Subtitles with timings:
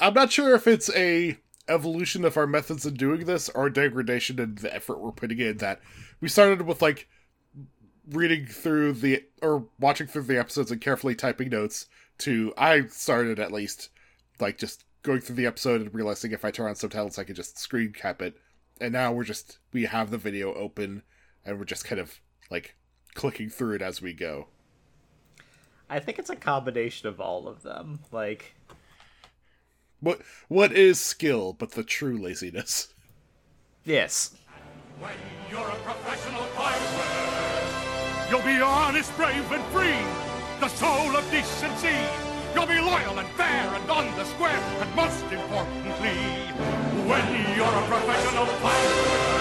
[0.00, 1.38] I'm not sure if it's a
[1.68, 5.58] evolution of our methods in doing this or degradation in the effort we're putting in
[5.58, 5.80] that
[6.20, 7.08] we started with like
[8.10, 11.86] reading through the or watching through the episodes and carefully typing notes
[12.18, 13.90] to I started at least
[14.40, 17.36] like just going through the episode and realizing if I turn on subtitles I could
[17.36, 18.36] just screen cap it.
[18.80, 21.02] And now we're just we have the video open
[21.44, 22.20] and we're just kind of
[22.50, 22.74] like
[23.14, 24.48] clicking through it as we go.
[25.88, 28.00] I think it's a combination of all of them.
[28.10, 28.54] Like
[30.02, 32.92] what what is skill but the true laziness?
[33.84, 34.34] Yes.
[34.98, 35.12] When
[35.50, 40.04] you're a professional fighter, you'll be honest, brave, and free.
[40.60, 41.96] The soul of decency.
[42.54, 44.62] You'll be loyal and fair and on the square.
[44.80, 46.20] And most importantly,
[47.08, 49.31] when you're a professional fighter,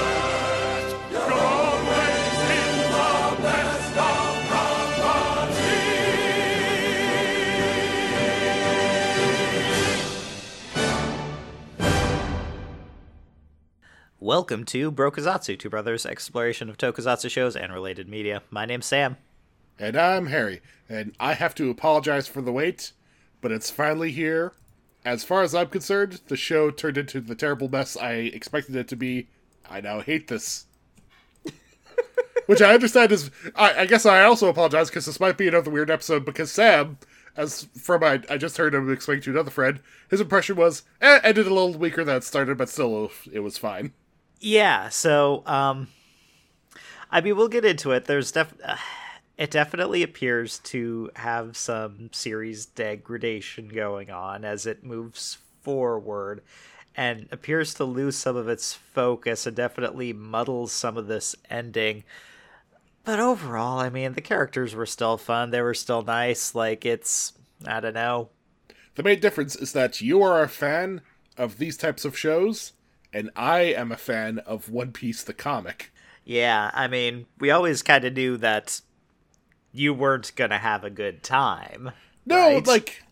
[14.24, 18.44] Welcome to Brokusatsu, Two Brothers Exploration of Tokusatsu Shows and Related Media.
[18.52, 19.18] My name's Sam.
[19.80, 22.92] And I'm Harry, and I have to apologize for the wait,
[23.42, 24.54] but it's finally here.
[25.04, 28.88] As far as I'm concerned, the show turned into the terrible mess I expected it
[28.90, 29.28] to be.
[29.68, 30.68] I now hate this.
[32.46, 33.32] Which I understand is.
[33.56, 37.00] I, I guess I also apologize because this might be another weird episode because Sam,
[37.36, 39.80] as from I, I just heard him explain to another friend,
[40.12, 43.58] his impression was, eh, ended a little weaker than it started, but still, it was
[43.58, 43.94] fine.
[44.42, 45.88] Yeah, so um
[47.12, 48.06] I mean we'll get into it.
[48.06, 48.76] There's def uh,
[49.38, 56.42] it definitely appears to have some series degradation going on as it moves forward
[56.96, 62.04] and appears to lose some of its focus and definitely muddles some of this ending.
[63.04, 65.50] But overall, I mean, the characters were still fun.
[65.52, 66.56] They were still nice.
[66.56, 67.34] Like it's
[67.66, 68.30] I don't know.
[68.96, 71.02] The main difference is that you are a fan
[71.38, 72.74] of these types of shows
[73.14, 75.92] and I am a fan of One Piece the comic.
[76.24, 78.82] Yeah, I mean, we always kind of knew that
[79.72, 81.92] you weren't gonna have a good time.
[82.26, 82.68] No, right?
[82.68, 83.04] like,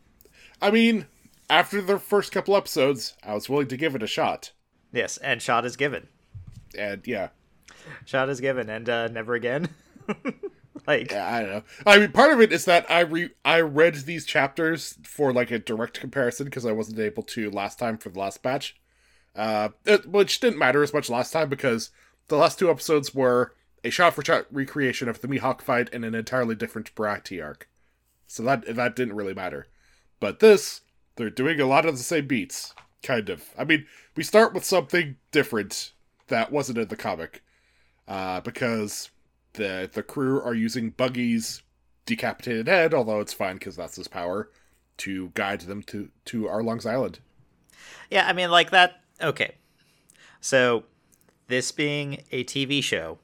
[0.62, 1.08] I mean,
[1.50, 4.52] after the first couple episodes, I was willing to give it a shot.
[4.92, 6.08] Yes, and shot is given.
[6.78, 7.30] And yeah,
[8.06, 9.70] shot is given, and uh, never again.
[10.88, 11.64] like, yeah, I don't know.
[11.86, 15.52] I mean, part of it is that I re I read these chapters for like
[15.52, 18.79] a direct comparison because I wasn't able to last time for the last batch
[19.40, 21.92] uh, it, which didn't matter as much last time because
[22.28, 23.56] the last two episodes were
[23.86, 27.70] a shot-for-shot recreation of the Mihawk fight in an entirely different Baratie arc.
[28.28, 29.68] So that that didn't really matter.
[30.20, 30.82] But this,
[31.16, 33.46] they're doing a lot of the same beats, kind of.
[33.58, 33.86] I mean,
[34.18, 35.94] we start with something different
[36.28, 37.42] that wasn't in the comic,
[38.10, 39.10] uh, because
[39.54, 41.64] the the crew are using Buggy's
[42.06, 44.52] decapitated head, although it's fine because that's his power,
[44.98, 47.20] to guide them to to Arlong's Island.
[48.12, 49.56] Yeah, I mean, like that okay.
[50.42, 50.84] So,
[51.48, 53.18] this being a TV show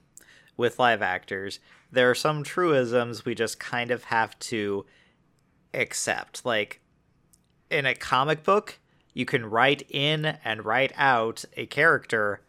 [0.57, 1.59] with live actors,
[1.91, 4.85] there are some truisms we just kind of have to
[5.73, 6.45] accept.
[6.45, 6.81] Like,
[7.69, 8.79] in a comic book,
[9.13, 12.41] you can write in and write out a character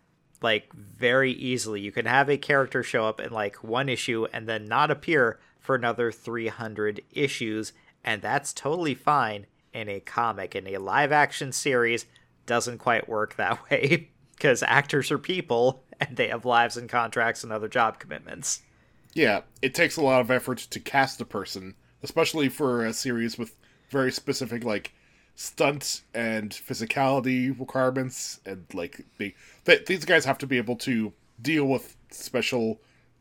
[0.42, 1.80] like very easily.
[1.80, 5.38] You can have a character show up in like one issue and then not appear
[5.58, 7.72] for another 300 issues,
[8.04, 10.54] and that's totally fine in a comic.
[10.54, 12.06] In a live action series,
[12.46, 17.42] doesn't quite work that way because actors are people and they have lives and contracts
[17.42, 18.62] and other job commitments.
[19.14, 23.38] Yeah, it takes a lot of effort to cast a person, especially for a series
[23.38, 23.56] with
[23.88, 24.92] very specific like
[25.34, 31.12] stunt and physicality requirements and like they, they, these guys have to be able to
[31.40, 32.80] deal with special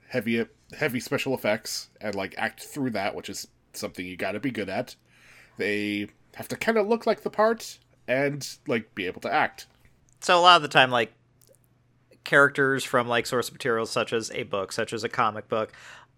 [0.09, 0.45] heavy
[0.77, 4.51] heavy special effects and like act through that, which is something you got to be
[4.51, 4.95] good at.
[5.57, 9.67] They have to kind of look like the part and like be able to act.
[10.19, 11.13] So a lot of the time, like
[12.23, 15.71] characters from like source materials such as a book, such as a comic book,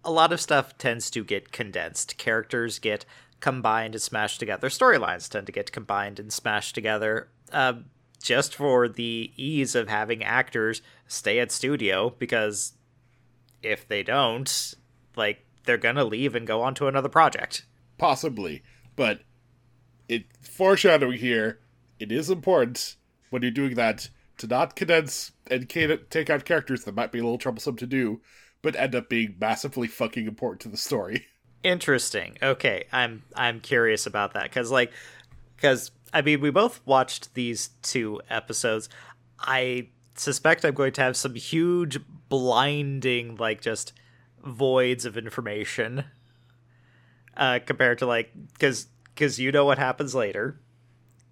[0.04, 2.16] a lot of stuff tends to get condensed.
[2.16, 3.04] Characters get
[3.40, 4.68] combined and smashed together.
[4.68, 7.28] Storylines tend to get combined and smashed together.
[7.52, 7.74] Uh,
[8.22, 12.72] just for the ease of having actors stay at studio because
[13.62, 14.74] if they don't,
[15.16, 17.64] like they're gonna leave and go on to another project.
[17.96, 18.62] Possibly,
[18.96, 19.20] but
[20.08, 21.60] it foreshadowing here
[21.98, 22.96] it is important
[23.30, 24.08] when you're doing that
[24.38, 28.20] to not condense and take out characters that might be a little troublesome to do,
[28.62, 31.26] but end up being massively fucking important to the story.
[31.64, 32.38] Interesting.
[32.40, 34.92] Okay, I'm I'm curious about that because like
[35.56, 38.88] because I mean we both watched these two episodes.
[39.40, 41.98] I suspect I'm going to have some huge
[42.28, 43.92] blinding like just
[44.44, 46.04] voids of information
[47.36, 50.60] uh compared to like because because you know what happens later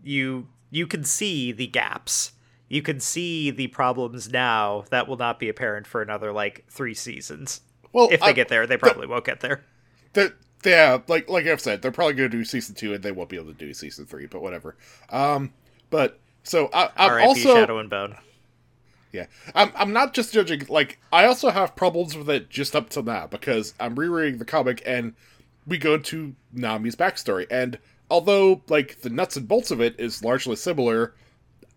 [0.02, 2.32] you you can see the gaps.
[2.68, 6.94] You can see the problems now that will not be apparent for another like three
[6.94, 7.60] seasons.
[7.92, 9.64] Well, If they I- get there, they probably won't get there.
[10.12, 10.34] they're,
[10.64, 13.28] yeah, like like I've said, they're probably going to do season two, and they won't
[13.28, 14.26] be able to do season three.
[14.26, 14.76] But whatever.
[15.10, 15.52] Um,
[15.90, 17.26] but so I, I'm R.I.P.
[17.28, 18.16] also Shadow and Bone.
[19.12, 20.62] yeah, I'm I'm not just judging.
[20.68, 24.44] Like I also have problems with it just up till now because I'm rereading the
[24.44, 25.14] comic and
[25.66, 27.78] we go into Nami's backstory, and
[28.10, 31.14] although like the nuts and bolts of it is largely similar,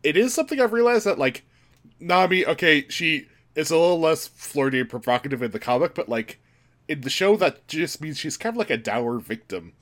[0.03, 1.43] it is something I've realized that like
[1.99, 6.39] Nami, okay, she is a little less flirty and provocative in the comic, but like
[6.87, 9.73] in the show, that just means she's kind of like a dour victim.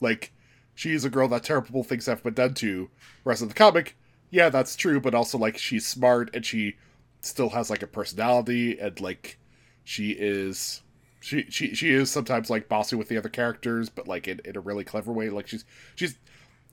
[0.00, 0.32] Like
[0.74, 2.90] she's a girl that terrible things have been done to.
[3.22, 3.96] Whereas in the comic,
[4.30, 6.76] yeah, that's true, but also like she's smart and she
[7.20, 9.38] still has like a personality and like
[9.84, 10.82] she is
[11.20, 14.56] she she she is sometimes like bossy with the other characters, but like in, in
[14.56, 15.28] a really clever way.
[15.30, 15.64] Like she's
[15.94, 16.16] she's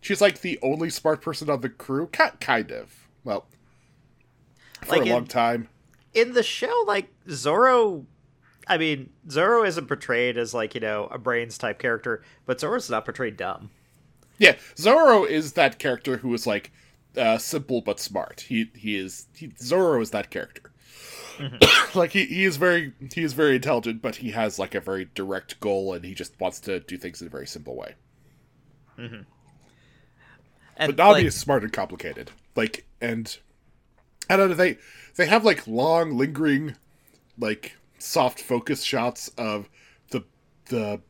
[0.01, 3.07] she's like the only smart person on the crew, Ki- kind of.
[3.23, 3.45] Well,
[4.83, 5.69] for Like a in- long time.
[6.13, 8.05] in the show, like Zoro,
[8.67, 12.89] I mean, Zoro isn't portrayed as like you know a brains type character, but Zoro's
[12.89, 13.69] not portrayed dumb.
[14.38, 16.71] Yeah, Zoro is that character who is like
[17.17, 18.41] uh, simple but smart.
[18.50, 20.71] He he is he, Zoro is that character.
[21.38, 21.98] Mm-hmm.
[22.00, 25.10] like he, he is very he is very intelligent, but he has like a very
[25.16, 27.95] direct goal, and he just wants to do things in a very simple way.
[28.98, 29.22] Mm-hmm.
[30.78, 32.31] And But Nami like, is smart and complicated.
[32.56, 33.38] Like and
[34.30, 34.78] I don't know they
[35.16, 36.75] they have like long lingering
[37.38, 39.69] like soft focus shots of
[40.10, 40.24] the
[40.66, 41.01] the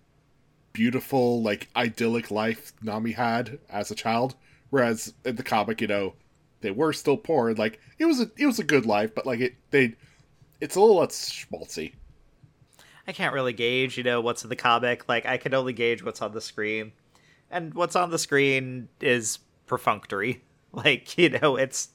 [0.73, 4.35] beautiful like idyllic life Nami had as a child
[4.69, 6.13] whereas in the comic you know
[6.61, 9.25] they were still poor and like it was a it was a good life but
[9.25, 9.95] like it they
[10.59, 11.93] it's a little less schmaltzy
[13.07, 15.07] I can't really gauge, you know, what's in the comic.
[15.07, 16.91] Like I can only gauge what's on the screen,
[17.49, 20.43] and what's on the screen is perfunctory.
[20.73, 21.89] Like you know, it's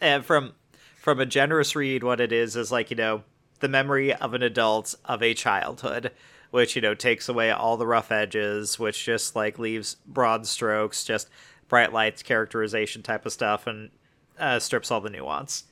[0.00, 0.54] and from
[0.96, 3.22] from a generous read, what it is is like you know
[3.60, 6.10] the memory of an adult of a childhood,
[6.50, 11.04] which you know takes away all the rough edges, which just like leaves broad strokes,
[11.04, 11.28] just
[11.68, 13.90] bright lights, characterization type of stuff, and
[14.38, 15.64] uh, strips all the nuance.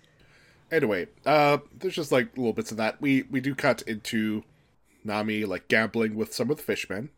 [0.72, 3.00] Anyway, uh, there's just like little bits of that.
[3.00, 4.42] We we do cut into
[5.04, 7.10] Nami like gambling with some of the fishmen.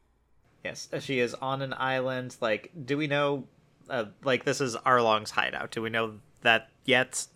[0.65, 2.37] Yes, she is on an island.
[2.41, 3.45] Like, do we know?
[3.89, 5.71] Uh, like, this is Arlong's hideout.
[5.71, 7.27] Do we know that yet?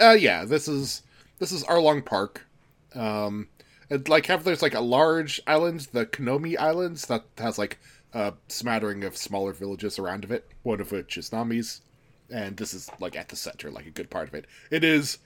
[0.00, 1.02] Uh, yeah, this is
[1.38, 2.46] this is Arlong Park.
[2.94, 3.48] Um,
[3.90, 7.78] and like have there's like a large island, the Konomi Islands, that has like
[8.14, 10.48] a smattering of smaller villages around of it.
[10.62, 11.82] One of which is Nami's,
[12.30, 14.46] and this is like at the center, like a good part of it.
[14.70, 15.18] It is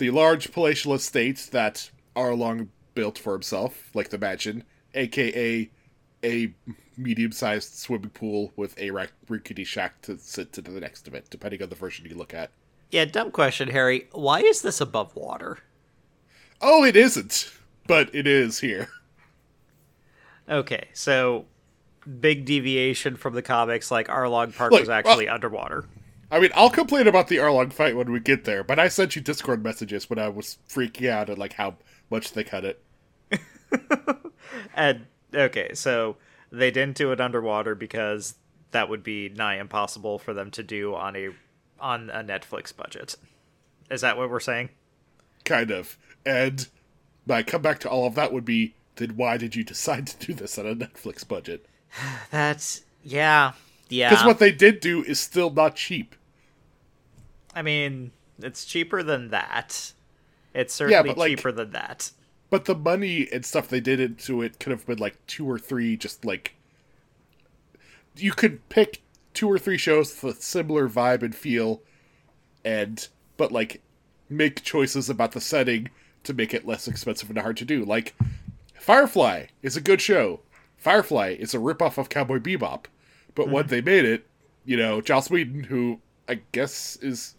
[0.00, 4.64] the large palatial estate that Arlong built for himself, like the mansion,
[4.94, 5.70] aka
[6.24, 6.54] a
[6.96, 8.90] medium-sized swimming pool with a
[9.28, 12.34] rickety shack to sit to the next of it, depending on the version you look
[12.34, 12.50] at.
[12.90, 14.08] Yeah, dumb question, Harry.
[14.12, 15.58] Why is this above water?
[16.60, 17.52] Oh, it isn't,
[17.86, 18.88] but it is here.
[20.48, 21.44] Okay, so
[22.20, 23.90] big deviation from the comics.
[23.90, 25.84] Like, Arlong Park Look, was actually underwater.
[26.30, 29.16] I mean, I'll complain about the Arlong fight when we get there, but I sent
[29.16, 31.74] you Discord messages when I was freaking out at like how
[32.08, 32.82] much they cut it.
[34.74, 36.16] And okay, so
[36.50, 38.34] they didn't do it underwater because
[38.70, 41.30] that would be nigh impossible for them to do on a
[41.78, 43.16] on a Netflix budget.
[43.90, 44.70] Is that what we're saying?
[45.44, 45.98] Kind of.
[46.24, 46.68] And
[47.26, 50.34] my comeback to all of that would be then why did you decide to do
[50.34, 51.66] this on a Netflix budget?
[52.30, 53.52] That's yeah,
[53.88, 54.10] yeah.
[54.10, 56.14] Because what they did do is still not cheap.
[57.54, 59.92] I mean, it's cheaper than that.
[60.54, 62.12] It's certainly but, like- cheaper than that.
[62.48, 65.58] But the money and stuff they did into it could have been like two or
[65.58, 66.56] three, just like.
[68.16, 69.02] You could pick
[69.34, 71.82] two or three shows with a similar vibe and feel,
[72.64, 73.06] and.
[73.36, 73.80] But like,
[74.28, 75.90] make choices about the setting
[76.24, 77.84] to make it less expensive and hard to do.
[77.84, 78.14] Like,
[78.74, 80.40] Firefly is a good show.
[80.76, 82.86] Firefly is a ripoff of Cowboy Bebop.
[83.34, 83.70] But when mm-hmm.
[83.70, 84.26] they made it,
[84.64, 87.34] you know, Joss Whedon, who I guess is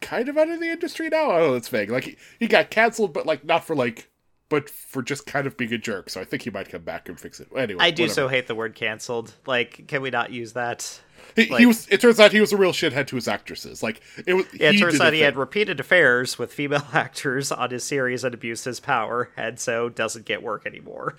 [0.00, 1.30] kind of out of the industry now.
[1.32, 1.90] Oh, it's vague.
[1.90, 4.10] Like he, he got canceled, but like not for like,
[4.48, 6.10] but for just kind of being a jerk.
[6.10, 7.48] So I think he might come back and fix it.
[7.56, 8.14] Anyway, I do whatever.
[8.14, 9.34] so hate the word canceled.
[9.46, 11.00] Like, can we not use that?
[11.34, 11.88] He, like- he was.
[11.88, 13.82] It turns out he was a real shithead to his actresses.
[13.82, 14.46] Like it was.
[14.54, 18.34] Yeah, it turns out he had repeated affairs with female actors on his series and
[18.34, 21.16] abused his power, and so doesn't get work anymore.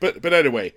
[0.00, 0.74] But but anyway,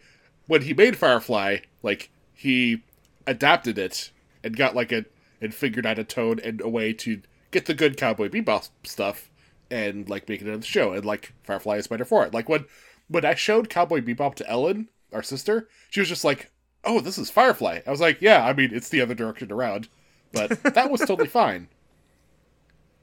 [0.48, 2.84] when he made Firefly, like he
[3.26, 4.12] adapted it
[4.44, 5.06] and got like a
[5.42, 7.22] and figured out a tone and a way to
[7.56, 9.32] get the good Cowboy Bebop stuff
[9.72, 10.92] and like make it into the show.
[10.92, 12.34] And like Firefly is better for it.
[12.34, 12.66] Like when
[13.08, 16.52] when I showed Cowboy Bebop to Ellen, our sister, she was just like,
[16.84, 19.88] "Oh, this is Firefly." I was like, "Yeah, I mean, it's the other direction around,"
[20.34, 21.70] but that was totally fine.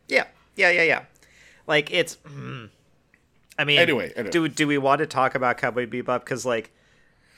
[0.09, 1.03] Yeah, yeah, yeah, yeah.
[1.67, 2.17] Like it's.
[2.17, 2.69] mm,
[3.59, 4.31] I mean, Anyway, anyway.
[4.31, 6.21] do do we want to talk about Cowboy Bebop?
[6.21, 6.73] Because like,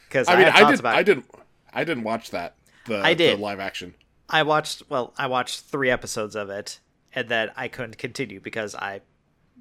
[0.09, 1.27] because I mean, I thoughts did, about I didn't,
[1.73, 2.57] I didn't watch that.
[2.87, 3.39] The, I did.
[3.39, 3.95] the live action.
[4.29, 6.81] I watched well, I watched three episodes of it,
[7.15, 9.01] and then I couldn't continue because I,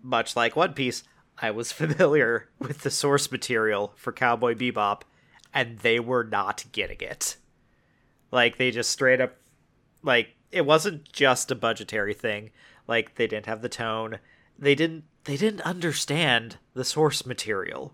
[0.01, 1.03] much like One Piece,
[1.37, 5.01] I was familiar with the source material for Cowboy Bebop,
[5.53, 7.37] and they were not getting it.
[8.31, 9.35] Like they just straight up,
[10.01, 12.51] like it wasn't just a budgetary thing.
[12.87, 14.19] Like they didn't have the tone.
[14.57, 15.03] They didn't.
[15.25, 17.93] They didn't understand the source material.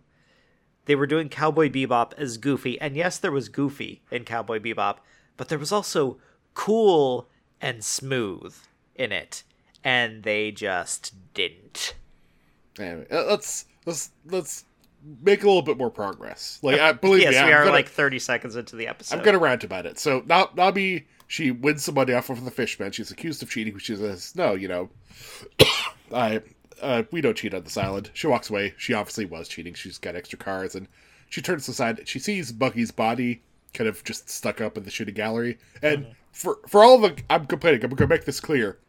[0.86, 4.98] They were doing Cowboy Bebop as Goofy, and yes, there was Goofy in Cowboy Bebop,
[5.38, 6.18] but there was also
[6.56, 7.30] cool
[7.62, 8.56] and smooth
[8.96, 9.44] in it,
[9.84, 11.96] and they just didn't.
[12.80, 14.66] Anyway, uh, let's let's let's
[15.22, 16.60] make a little bit more progress.
[16.62, 19.18] Like, I believe yes, me, we I'm are gonna, like thirty seconds into the episode.
[19.18, 20.00] I'm gonna rant about it.
[20.00, 22.92] So, Na- Nabi, she wins some money off of the fishman.
[22.92, 23.78] She's accused of cheating.
[23.78, 24.90] She says, "No, you know,
[26.14, 26.42] I
[26.82, 28.74] uh, we don't cheat on this island." She walks away.
[28.78, 29.74] She obviously was cheating.
[29.74, 30.88] She's got extra cars, and
[31.30, 32.08] she turns aside.
[32.08, 33.42] She sees Buggy's body
[33.74, 35.58] kind of just stuck up in the shooting gallery.
[35.82, 37.84] And for for all the, I'm complaining.
[37.84, 38.80] I'm gonna make this clear.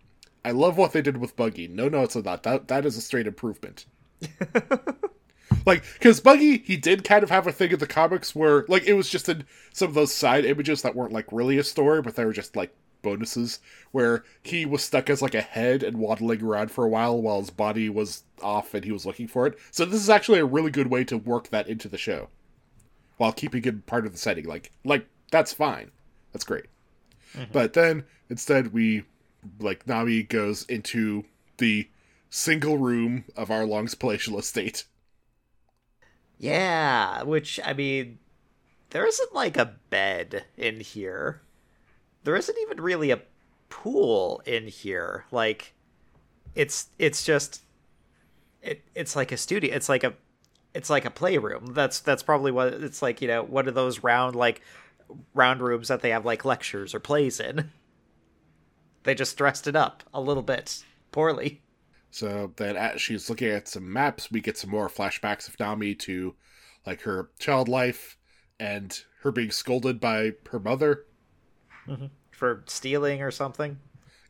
[0.44, 1.68] I love what they did with Buggy.
[1.68, 2.42] No notes on that.
[2.42, 3.86] That that is a straight improvement.
[5.66, 8.84] like, because Buggy, he did kind of have a thing in the comics where, like,
[8.84, 12.02] it was just in some of those side images that weren't like really a story,
[12.02, 13.60] but they were just like bonuses,
[13.92, 17.40] where he was stuck as like a head and waddling around for a while while
[17.40, 19.58] his body was off and he was looking for it.
[19.70, 22.28] So this is actually a really good way to work that into the show
[23.16, 24.46] while keeping it part of the setting.
[24.46, 25.90] Like, like that's fine.
[26.32, 26.66] That's great.
[27.34, 27.52] Mm-hmm.
[27.52, 29.04] But then instead we
[29.58, 31.24] like Nami goes into
[31.58, 31.88] the
[32.30, 34.84] single room of Arlong's palatial estate.
[36.38, 38.18] Yeah, which I mean,
[38.90, 41.42] there isn't like a bed in here.
[42.24, 43.20] There isn't even really a
[43.68, 45.26] pool in here.
[45.30, 45.74] Like,
[46.54, 47.62] it's it's just
[48.62, 49.74] it it's like a studio.
[49.74, 50.14] It's like a
[50.74, 51.74] it's like a playroom.
[51.74, 53.20] That's that's probably what it's like.
[53.20, 54.62] You know, one of those round like
[55.34, 57.70] round rooms that they have like lectures or plays in.
[59.04, 61.62] They just dressed it up a little bit poorly.
[62.10, 65.94] So then, as she's looking at some maps, we get some more flashbacks of Nami
[65.96, 66.34] to
[66.86, 68.16] like her child life
[68.58, 71.06] and her being scolded by her mother.
[72.30, 73.78] for stealing or something.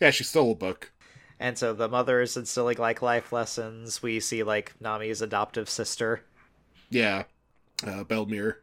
[0.00, 0.92] Yeah, she stole a book.
[1.38, 4.02] And so the mother is instilling like life lessons.
[4.02, 6.22] We see like Nami's adoptive sister.
[6.90, 7.24] Yeah,
[7.86, 8.56] uh, Belmere.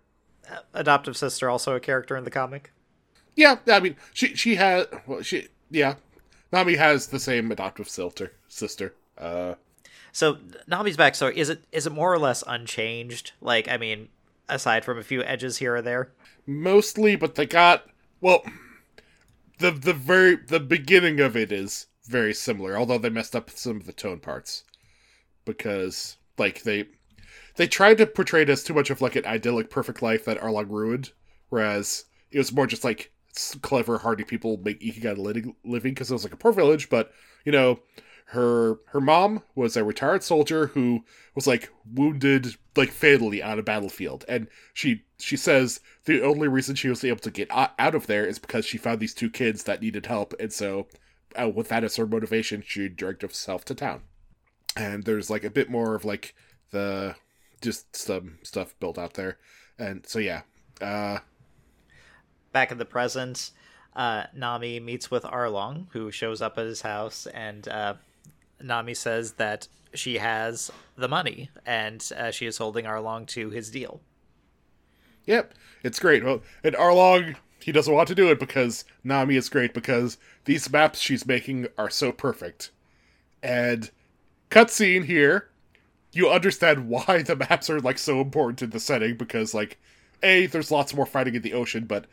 [0.74, 2.72] Adoptive sister also a character in the comic.
[3.36, 5.96] Yeah, I mean, she she has well, she yeah,
[6.52, 8.94] Nami has the same adoptive sister sister.
[9.18, 9.56] Uh,
[10.12, 13.34] So Nami's backstory is it is it more or less unchanged?
[13.42, 14.10] Like I mean,
[14.50, 16.12] aside from a few edges here or there.
[16.46, 17.86] mostly, but they got
[18.22, 18.44] well.
[19.60, 23.78] The the very the beginning of it is very similar, although they messed up some
[23.78, 24.64] of the tone parts
[25.46, 26.86] because like they
[27.56, 30.40] they tried to portray it as too much of like an idyllic, perfect life that
[30.40, 31.12] Arlong ruined,
[31.50, 33.12] whereas it was more just like
[33.62, 37.12] clever, hardy people make ikigai living living because it was like a poor village, but
[37.46, 37.80] you know.
[38.32, 43.64] Her her mom was a retired soldier who was like wounded like fatally on a
[43.64, 48.08] battlefield, and she she says the only reason she was able to get out of
[48.08, 50.88] there is because she found these two kids that needed help, and so
[51.40, 54.02] uh, with that as her motivation, she dragged herself to town.
[54.76, 56.36] And there's like a bit more of like
[56.72, 57.16] the
[57.62, 59.38] just some stuff built out there,
[59.80, 60.42] and so yeah,
[60.82, 61.20] uh,
[62.58, 63.52] Back in the present,
[63.96, 67.94] uh, Nami meets with Arlong, who shows up at his house, and uh,
[68.60, 73.70] Nami says that she has the money, and uh, she is holding Arlong to his
[73.70, 74.02] deal.
[75.28, 76.24] Yep, it's great.
[76.24, 80.68] Well, and Arlong, he doesn't want to do it because Nami is great because these
[80.72, 82.72] maps she's making are so perfect.
[83.44, 83.92] And
[84.50, 85.50] cutscene here,
[86.12, 89.78] you understand why the maps are like so important in the setting because like,
[90.24, 92.06] a there's lots more fighting in the ocean, but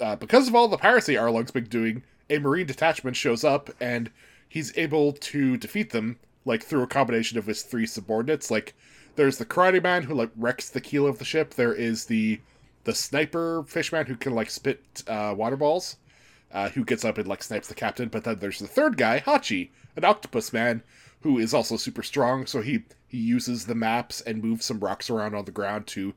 [0.00, 4.10] uh, because of all the piracy Arlong's been doing, a marine detachment shows up and
[4.48, 8.50] he's able to defeat them like through a combination of his three subordinates.
[8.50, 8.74] Like,
[9.16, 11.54] there's the karate man who like wrecks the keel of the ship.
[11.54, 12.40] There is the
[12.84, 15.96] the sniper fishman who can like spit uh, water balls,
[16.52, 18.08] uh, who gets up and like snipes the captain.
[18.08, 20.82] But then there's the third guy, Hachi, an octopus man,
[21.20, 22.46] who is also super strong.
[22.46, 26.14] So he he uses the maps and moves some rocks around on the ground to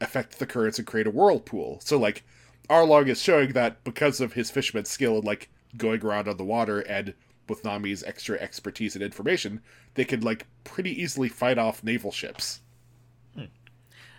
[0.00, 1.80] affect the currents and create a whirlpool.
[1.82, 2.24] So like
[2.70, 6.44] Arlong is showing that because of his fisherman's skill in like going around on the
[6.44, 7.12] water and
[7.48, 9.60] with Nami's extra expertise and information,
[9.94, 12.60] they could like pretty easily fight off naval ships.
[13.34, 13.44] Hmm.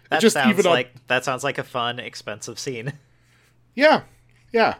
[0.09, 2.93] That Just sounds even on- like that sounds like a fun, expensive scene.
[3.73, 4.01] Yeah,
[4.51, 4.75] yeah.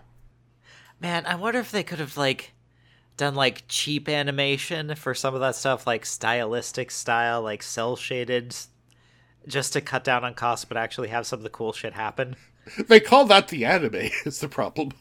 [0.99, 2.51] Man, I wonder if they could have like
[3.15, 8.53] done like cheap animation for some of that stuff, like stylistic style, like cell shaded,
[9.47, 12.35] just to cut down on costs, but actually have some of the cool shit happen.
[12.87, 13.95] They call that the anime.
[14.25, 14.91] Is the problem?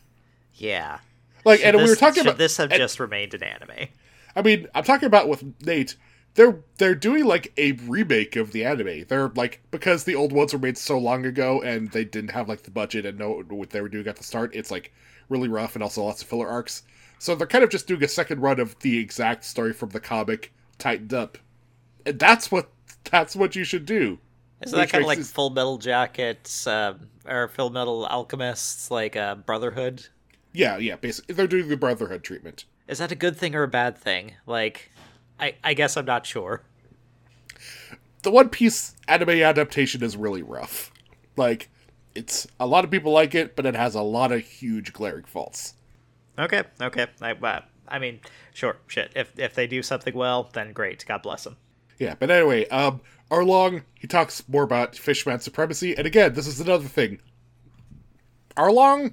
[0.55, 0.99] Yeah.
[1.45, 3.89] Like, Should and we were talking about this have and- just remained an anime.
[4.37, 5.97] I mean, I'm talking about with Nate.
[6.35, 9.05] They're they're doing like a remake of the anime.
[9.09, 12.49] They're like because the old ones were made so long ago and they didn't have
[12.49, 14.55] like the budget and know what they were doing at the start.
[14.55, 14.93] It's like
[15.29, 16.85] really rough and also lots of filler arcs.
[17.19, 19.99] So they're kind of just doing a second run of the exact story from the
[20.01, 21.37] comic tightened up,
[22.07, 22.71] and that's what
[23.11, 24.19] that's what you should do.
[24.63, 26.95] Isn't that kind of like this- Full Metal Jackets uh,
[27.27, 30.07] or Full Metal Alchemists, like uh, Brotherhood?
[30.53, 30.97] Yeah, yeah.
[30.97, 32.65] Basically, they're doing the Brotherhood treatment.
[32.89, 34.35] Is that a good thing or a bad thing?
[34.47, 34.91] Like,
[35.39, 36.63] I I guess I'm not sure.
[38.23, 40.93] the One Piece anime adaptation is really rough.
[41.37, 41.69] Like,
[42.15, 45.25] it's a lot of people like it, but it has a lot of huge glaring
[45.25, 45.75] faults.
[46.39, 47.07] Okay, okay.
[47.21, 48.21] I uh, I mean,
[48.53, 49.13] sure, shit.
[49.15, 51.05] If if they do something well, then great.
[51.07, 51.57] God bless them.
[52.01, 56.59] Yeah, but anyway, um, Arlong he talks more about Fishman supremacy, and again, this is
[56.59, 57.21] another thing.
[58.57, 59.13] Arlong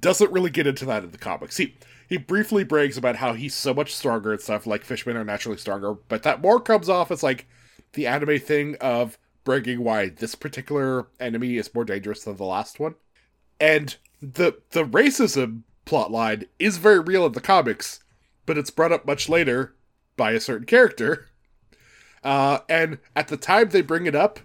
[0.00, 1.56] doesn't really get into that in the comics.
[1.56, 1.76] He
[2.08, 5.56] he briefly brags about how he's so much stronger and stuff, like fishmen are naturally
[5.56, 7.46] stronger, but that more comes off as like
[7.92, 12.80] the anime thing of bragging why this particular enemy is more dangerous than the last
[12.80, 12.96] one.
[13.60, 18.00] And the the racism plotline is very real in the comics,
[18.44, 19.75] but it's brought up much later
[20.16, 21.28] by a certain character.
[22.24, 24.40] Uh, and at the time they bring it up,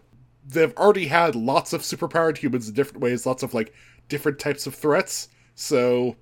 [0.45, 3.73] they've already had lots of superpowered humans in different ways, lots of like
[4.09, 5.29] different types of threats.
[5.55, 6.15] So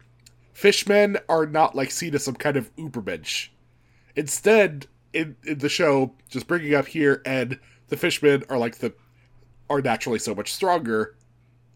[0.54, 3.50] fishmen are not like seen as some kind of ubermensch.
[4.16, 8.94] Instead, in, in the show, just bringing up here, and the fishmen are like the
[9.70, 11.16] are naturally so much stronger.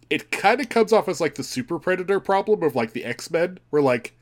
[0.09, 3.31] It kind of comes off as like the super predator problem of like the X
[3.31, 4.15] Men, where like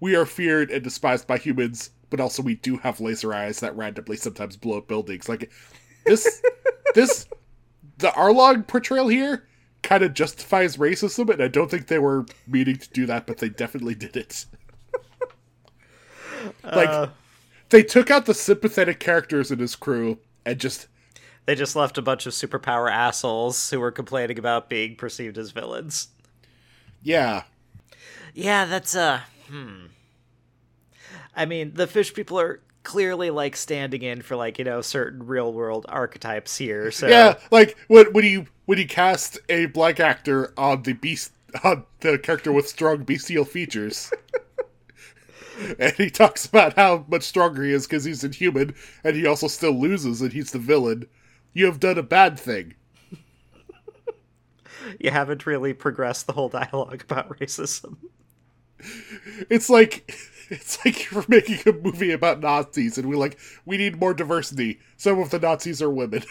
[0.00, 3.76] we are feared and despised by humans, but also we do have laser eyes that
[3.76, 5.28] randomly sometimes blow up buildings.
[5.28, 5.50] Like
[6.06, 6.40] this,
[6.94, 7.26] this,
[7.98, 9.48] the Arlong portrayal here
[9.82, 13.38] kind of justifies racism, and I don't think they were meaning to do that, but
[13.38, 14.46] they definitely did it.
[16.62, 17.08] like Uh,
[17.70, 20.86] they took out the sympathetic characters in his crew and just
[21.46, 25.50] they just left a bunch of superpower assholes who were complaining about being perceived as
[25.50, 26.10] villains.
[27.02, 27.42] yeah,
[28.34, 29.86] Yeah, that's uh hmm.
[31.36, 35.26] I mean, the fish people are clearly like standing in for like, you know, certain
[35.26, 36.90] real world archetypes here.
[36.90, 41.32] So Yeah, like when when you when you cast a black actor on the beast
[41.62, 44.10] on the character with strong bestial features.
[45.78, 49.46] and he talks about how much stronger he is because he's inhuman, and he also
[49.48, 51.06] still loses, and he's the villain.
[51.52, 52.74] You have done a bad thing.
[54.98, 57.96] you haven't really progressed the whole dialogue about racism.
[59.48, 60.12] It's like
[60.50, 64.80] it's like you're making a movie about Nazis, and we like we need more diversity.
[64.96, 66.22] Some of the Nazis are women,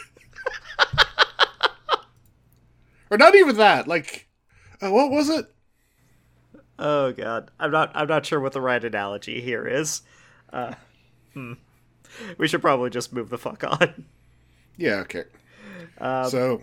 [3.09, 3.87] or not even that.
[3.87, 4.27] Like,
[4.81, 5.45] uh, what was it?
[6.79, 7.51] Oh god.
[7.59, 10.01] I'm not I'm not sure what the right analogy here is.
[10.51, 10.73] Uh
[11.33, 11.53] hmm.
[12.37, 14.05] We should probably just move the fuck on.
[14.77, 15.23] Yeah, okay.
[15.99, 16.61] so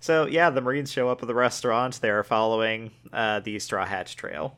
[0.00, 2.00] So yeah, the Marines show up at the restaurant.
[2.00, 4.56] They are following uh, the Straw Hatch Trail.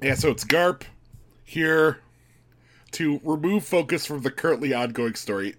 [0.00, 0.82] Yeah, so it's Garp
[1.50, 2.00] here
[2.92, 5.56] to remove focus from the currently ongoing story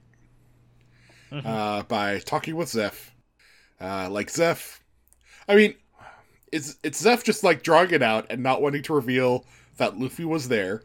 [1.31, 3.09] uh, by talking with Zeff.
[3.79, 4.79] Uh, like Zeff,
[5.49, 5.75] I mean,
[6.51, 9.45] it's it's Zeff just like drawing it out and not wanting to reveal
[9.77, 10.83] that Luffy was there.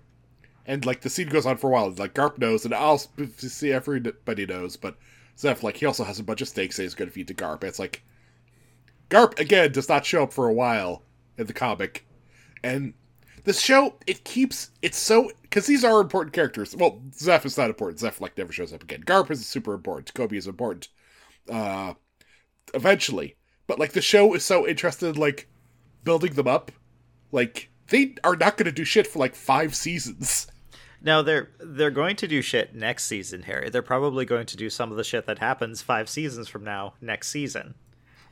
[0.67, 1.91] And like the scene goes on for a while.
[1.91, 4.97] Like Garp knows, and I'll see everybody knows, but
[5.39, 7.35] Zeff like he also has a bunch of stakes that he's going to feed to
[7.35, 7.63] Garp.
[7.63, 8.03] It's like
[9.09, 11.03] Garp again does not show up for a while
[11.39, 12.05] in the comic,
[12.65, 12.95] and
[13.47, 16.75] this show it keeps it's so because these are important characters.
[16.77, 18.01] Well, Zeff is not important.
[18.01, 19.05] Zeff like never shows up again.
[19.05, 20.13] Garp is super important.
[20.13, 20.89] Koby is important.
[21.49, 21.95] Uh,
[22.75, 23.37] eventually,
[23.69, 25.49] but like the show is so interested in like
[26.03, 26.73] building them up.
[27.31, 30.49] Like they are not going to do shit for like five seasons.
[31.01, 33.71] No, they're they're going to do shit next season, Harry.
[33.71, 36.95] They're probably going to do some of the shit that happens five seasons from now
[37.01, 37.75] next season.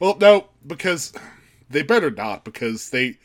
[0.01, 1.13] Well, no, because
[1.71, 3.19] they better not because they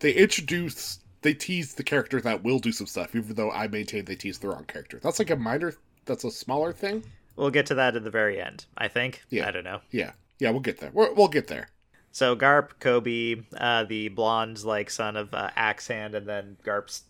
[0.00, 4.04] they introduce they tease the character that will do some stuff, even though I maintain
[4.04, 5.00] they tease the wrong character.
[5.02, 7.04] That's like a minor, that's a smaller thing.
[7.34, 9.24] We'll get to that at the very end, I think.
[9.28, 9.48] Yeah.
[9.48, 9.80] I don't know.
[9.90, 10.90] Yeah, yeah, we'll get there.
[10.92, 11.68] We're, we'll get there.
[12.12, 17.02] So Garp, Koby, uh, the blonde like son of uh, Axe Hand, and then Garp's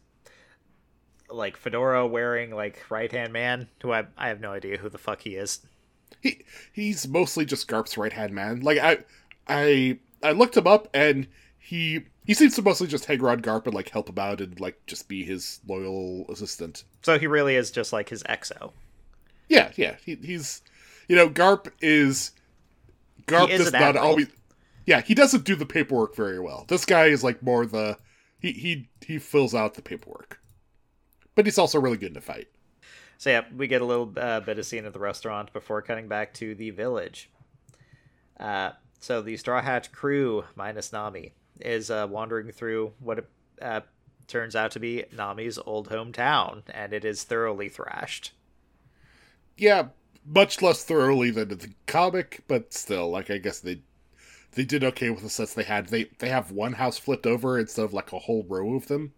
[1.28, 4.98] like fedora wearing like right hand man, who I I have no idea who the
[4.98, 5.60] fuck he is.
[6.20, 8.60] He he's mostly just Garp's right hand man.
[8.60, 8.98] Like I
[9.46, 11.28] I I looked him up, and
[11.66, 14.60] he he seems to mostly just hang around Garp and like help him out and
[14.60, 16.84] like just be his loyal assistant.
[17.02, 18.70] So he really is just like his exo.
[19.48, 19.96] Yeah, yeah.
[20.04, 20.62] He, he's
[21.08, 22.30] you know Garp is
[23.26, 24.06] Garp is does not admiral.
[24.06, 24.28] always.
[24.86, 26.66] Yeah, he doesn't do the paperwork very well.
[26.68, 27.98] This guy is like more the
[28.38, 30.38] he he he fills out the paperwork,
[31.34, 32.46] but he's also really good in a fight.
[33.18, 36.06] So yeah, we get a little uh, bit of scene at the restaurant before cutting
[36.06, 37.28] back to the village.
[38.38, 43.26] Uh, so the Straw Hat crew minus Nami is uh, wandering through what
[43.60, 43.80] uh,
[44.26, 48.32] turns out to be Nami's old hometown, and it is thoroughly thrashed.
[49.56, 49.88] Yeah,
[50.24, 53.80] much less thoroughly than in the comic, but still, like I guess they
[54.52, 55.88] they did okay with the sets they had.
[55.88, 59.12] They they have one house flipped over instead of like a whole row of them.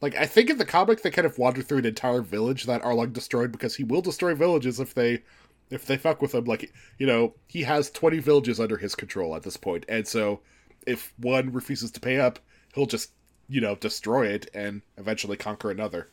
[0.00, 2.82] Like I think in the comic they kind of wander through an entire village that
[2.82, 5.22] Arlong destroyed because he will destroy villages if they
[5.70, 6.44] if they fuck with him.
[6.44, 10.40] Like you know he has twenty villages under his control at this point, and so
[10.86, 12.38] if one refuses to pay up,
[12.74, 13.12] he'll just
[13.48, 16.10] you know destroy it and eventually conquer another.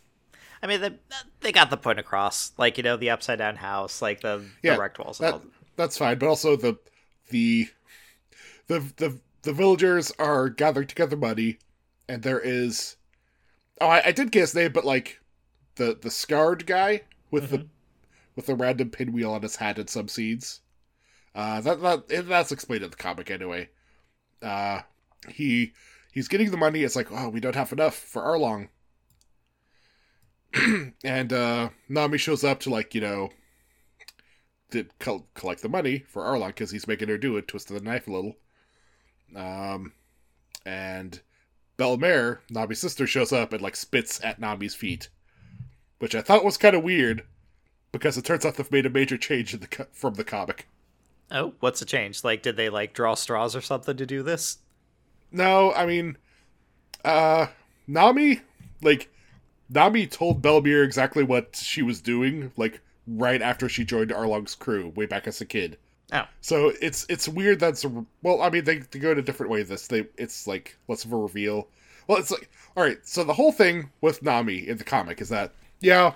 [0.62, 0.92] I mean, they,
[1.42, 2.52] they got the point across.
[2.58, 5.20] Like, you know, the upside down house, like the, Yeah, the wrecked walls.
[5.20, 5.42] that,
[5.76, 6.18] that's fine.
[6.18, 6.78] But also the
[7.30, 7.70] the
[8.68, 11.60] the the the villagers are gathering together money,
[12.10, 12.96] and there is
[13.82, 15.20] oh I, I did get his name, but like
[15.76, 17.68] the the scarred guy with the
[18.36, 20.62] with the random pinwheel on his hat and some seeds.
[21.36, 23.70] Uh, that that that's explained in the comic anyway.
[24.42, 24.82] Uh,
[25.30, 25.74] he
[26.12, 26.84] he's getting the money.
[26.84, 28.70] It's like oh we don't have enough for Arlong.
[31.04, 33.30] and uh Nami shows up to like you know
[34.72, 37.80] to col- collect the money for Arlong because he's making her do it, twist the
[37.80, 38.36] knife a little.
[39.36, 39.94] Um,
[40.66, 41.22] and
[41.78, 45.10] Belmare, Nami's sister, shows up and like spits at Nami's feet,
[46.00, 47.24] which I thought was kind of weird
[47.92, 50.68] because it turns out they've made a major change in the co- from the comic.
[51.32, 52.24] Oh, what's the change?
[52.24, 54.60] Like, did they, like, draw straws or something to do this?
[55.32, 56.18] No, I mean,
[57.04, 57.48] uh,
[57.88, 58.42] Nami,
[58.82, 59.10] like,
[59.70, 64.90] Nami told Belmere exactly what she was doing, like, right after she joined Arlong's crew
[64.96, 65.78] way back as a kid.
[66.12, 66.26] Oh.
[66.42, 69.52] So it's it's weird that's a, well, I mean they, they go in a different
[69.52, 69.64] way.
[69.64, 71.68] This they it's like less of a reveal.
[72.08, 72.98] Well, it's like all right.
[73.04, 76.14] So the whole thing with Nami in the comic is that yeah,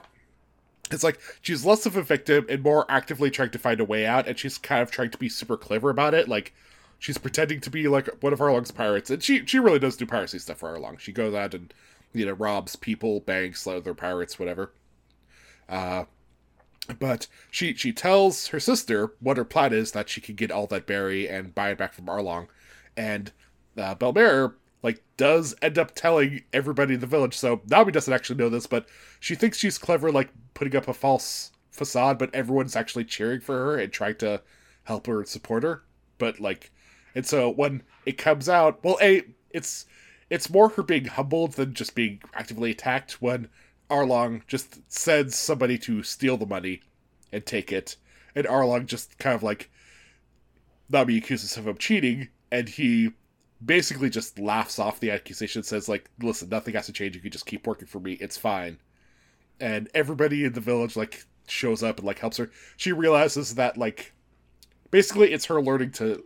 [0.93, 4.05] it's like she's less of a victim and more actively trying to find a way
[4.05, 6.27] out, and she's kind of trying to be super clever about it.
[6.27, 6.53] Like
[6.99, 10.05] she's pretending to be like one of Arlong's pirates, and she she really does do
[10.05, 10.99] piracy stuff for Arlong.
[10.99, 11.73] She goes out and
[12.13, 14.71] you know robs people, banks, other pirates, whatever.
[15.67, 16.05] Uh,
[16.99, 20.67] but she she tells her sister what her plan is that she can get all
[20.67, 22.47] that berry and buy it back from Arlong,
[22.95, 23.31] and
[23.77, 27.37] uh, Belmare like does end up telling everybody in the village.
[27.37, 28.87] So Nami doesn't actually know this, but
[29.19, 33.55] she thinks she's clever, like putting up a false facade, but everyone's actually cheering for
[33.55, 34.41] her and trying to
[34.83, 35.83] help her and support her.
[36.17, 36.71] But like,
[37.15, 39.85] and so when it comes out, well, a it's
[40.29, 43.49] it's more her being humbled than just being actively attacked when
[43.89, 46.81] Arlong just sends somebody to steal the money
[47.31, 47.97] and take it,
[48.35, 49.69] and Arlong just kind of like
[50.89, 53.11] Nami accuses him of cheating, and he
[53.63, 57.15] basically just laughs off the accusation, says like, "Listen, nothing has to change.
[57.15, 58.13] You can just keep working for me.
[58.13, 58.79] It's fine."
[59.59, 62.49] And everybody in the village like shows up and like helps her.
[62.77, 64.13] She realizes that like
[64.89, 66.23] basically it's her learning to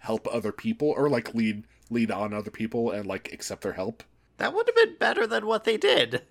[0.00, 4.02] help other people or like lead lead on other people and like accept their help.
[4.38, 6.22] That would have been better than what they did.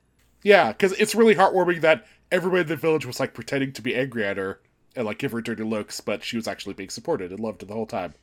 [0.43, 3.95] Yeah, because it's really heartwarming that everybody in the village was like pretending to be
[3.95, 4.59] angry at her
[4.95, 7.73] and like give her dirty looks, but she was actually being supported and loved the
[7.73, 8.13] whole time.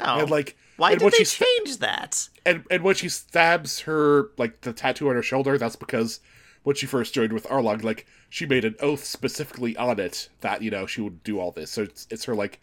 [0.00, 2.28] Oh, And like, why and did they sta- change that?
[2.46, 6.20] and and when she stabs her like the tattoo on her shoulder, that's because
[6.62, 10.62] when she first joined with Arlong, like she made an oath specifically on it that
[10.62, 11.70] you know she would do all this.
[11.70, 12.60] So it's it's her like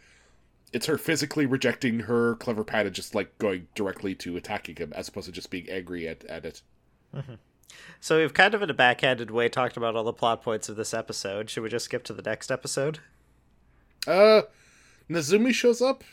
[0.74, 4.92] it's her physically rejecting her clever plan and just like going directly to attacking him
[4.96, 6.62] as opposed to just being angry at, at it.
[8.00, 10.76] So we've kind of in a backhanded way talked about all the plot points of
[10.76, 11.50] this episode.
[11.50, 13.00] Should we just skip to the next episode?
[14.06, 14.42] Uh,
[15.10, 16.04] Nezumi shows up.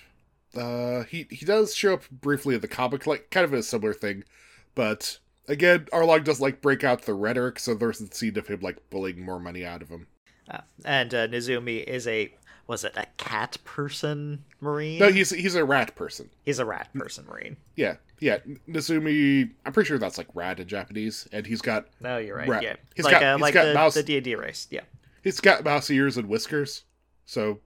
[0.57, 3.93] Uh, he he does show up briefly in the comic, like kind of a similar
[3.95, 4.25] thing,
[4.75, 8.61] but again, Arlong does like break out the rhetoric, so there's the scene of him
[8.61, 10.07] like bullying more money out of him.
[10.51, 12.35] Uh, and uh, Nezumi is a
[12.67, 14.99] was it a cat person marine?
[14.99, 16.31] No, he's he's a rat person.
[16.45, 17.57] he's a rat person marine.
[17.77, 18.39] Yeah, yeah.
[18.69, 22.49] Nezumi, I'm pretty sure that's like rat in Japanese, and he's got No, you're right.
[22.49, 22.63] Rat.
[22.63, 24.67] Yeah, He's like got- uh, he's like got the mouse- the D and D race.
[24.71, 24.81] Yeah.
[25.23, 26.85] he's got mouse ears and whiskers,
[27.27, 27.61] so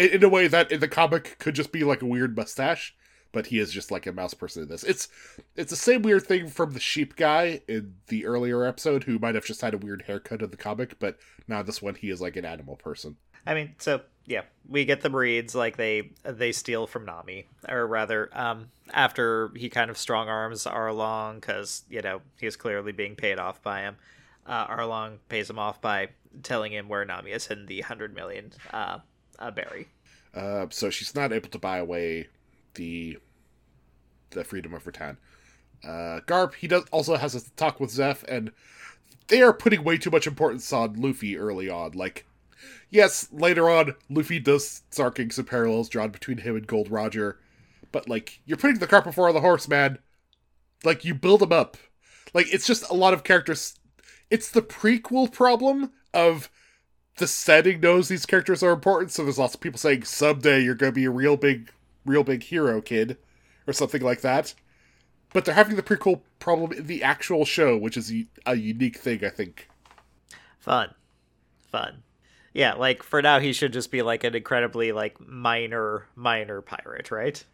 [0.00, 2.94] in, a way that in the comic could just be like a weird mustache,
[3.32, 4.84] but he is just like a mouse person in this.
[4.84, 5.08] It's
[5.56, 9.34] it's the same weird thing from the sheep guy in the earlier episode, who might
[9.34, 12.20] have just had a weird haircut in the comic, but now this one he is
[12.20, 13.16] like an animal person.
[13.46, 17.86] I mean, so yeah, we get the breeds like they they steal from Nami, or
[17.86, 23.16] rather, um, after he kind of strong arms Arlong because you know he's clearly being
[23.16, 23.96] paid off by him.
[24.46, 26.08] Uh, Arlong pays him off by
[26.42, 28.98] telling him where Nami has hidden the hundred million uh,
[29.40, 29.88] uh, berry.
[30.34, 32.28] Uh, so she's not able to buy away
[32.74, 33.18] the
[34.30, 35.16] the freedom of Rattan.
[35.82, 38.52] Uh, Garp he does also has a talk with Zeff, and
[39.28, 41.92] they are putting way too much importance on Luffy early on.
[41.92, 42.26] Like,
[42.90, 47.38] yes, later on Luffy does start getting some parallels drawn between him and Gold Roger,
[47.90, 49.98] but like you're putting the cart before the horse, man.
[50.84, 51.76] Like you build them up.
[52.32, 53.78] Like it's just a lot of characters.
[54.30, 56.48] It's the prequel problem of
[57.20, 60.74] the setting knows these characters are important, so there's lots of people saying someday you're
[60.74, 61.70] gonna be a real big,
[62.04, 63.18] real big hero, kid,
[63.66, 64.54] or something like that.
[65.32, 68.12] But they're having the prequel problem in the actual show, which is
[68.46, 69.68] a unique thing, I think.
[70.58, 70.94] Fun,
[71.70, 72.02] fun.
[72.54, 77.10] Yeah, like for now, he should just be like an incredibly like minor, minor pirate,
[77.10, 77.44] right?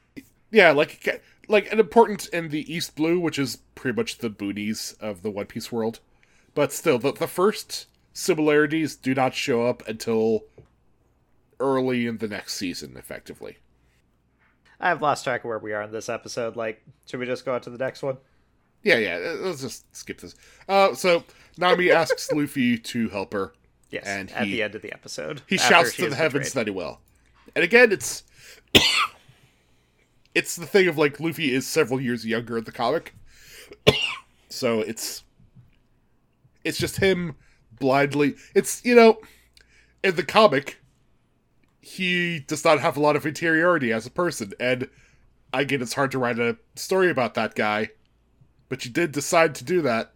[0.50, 4.98] Yeah, like like an important in the East Blue, which is pretty much the boonies
[5.00, 5.98] of the One Piece world.
[6.54, 10.44] But still, the the first similarities do not show up until
[11.60, 13.58] early in the next season, effectively.
[14.80, 16.56] I've lost track of where we are in this episode.
[16.56, 18.16] Like, should we just go on to the next one?
[18.82, 19.16] Yeah, yeah.
[19.16, 20.34] uh, Let's just skip this.
[20.68, 21.24] Uh, so
[21.58, 23.52] Nami asks Luffy to help her.
[23.90, 26.66] Yes, and at the end of the episode, He shouts to the heavens betrayed.
[26.66, 27.00] that he will.
[27.54, 28.24] And again, it's
[30.34, 33.14] it's the thing of like Luffy is several years younger in the comic,
[34.48, 35.22] so it's
[36.64, 37.36] it's just him
[37.78, 38.34] blindly.
[38.54, 39.18] It's you know,
[40.02, 40.80] in the comic,
[41.80, 44.88] he does not have a lot of interiority as a person, and
[45.52, 47.90] I get it's hard to write a story about that guy,
[48.68, 50.12] but you did decide to do that.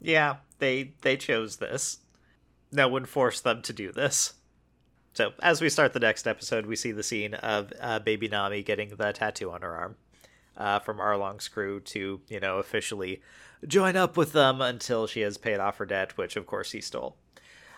[0.00, 1.98] Yeah, they they chose this.
[2.72, 4.34] No one forced them to do this.
[5.12, 8.62] So, as we start the next episode, we see the scene of uh, baby Nami
[8.62, 9.96] getting the tattoo on her arm
[10.56, 13.20] uh, from Arlong's crew to, you know, officially
[13.66, 16.80] join up with them until she has paid off her debt, which, of course, he
[16.80, 17.16] stole.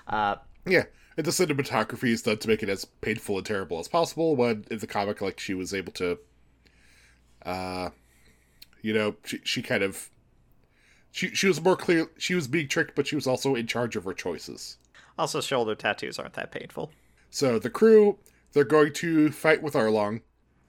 [0.07, 0.85] Uh, Yeah,
[1.17, 4.37] and the cinematography is done to make it as painful and terrible as possible.
[4.37, 6.19] When in the comic, like she was able to,
[7.45, 7.91] uh,
[8.83, 10.11] you know, she she kind of,
[11.11, 12.09] she she was more clear.
[12.19, 14.79] She was being tricked, but she was also in charge of her choices.
[15.19, 16.91] also, shoulder tattoos aren't that painful.
[17.31, 18.19] So the crew,
[18.53, 20.21] they're going to fight with Arlong.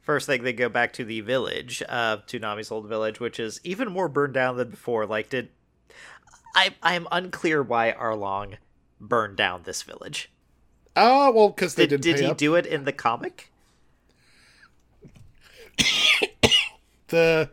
[0.03, 3.61] First thing, they go back to the village, uh, to Nami's old village, which is
[3.63, 5.05] even more burned down than before.
[5.05, 5.49] Like, did
[6.55, 6.75] I?
[6.83, 8.57] I'm unclear why Arlong
[8.99, 10.29] burned down this village.
[10.95, 12.37] Ah, well, because they Did, didn't did he up.
[12.37, 13.49] do it in the comic?
[17.07, 17.49] the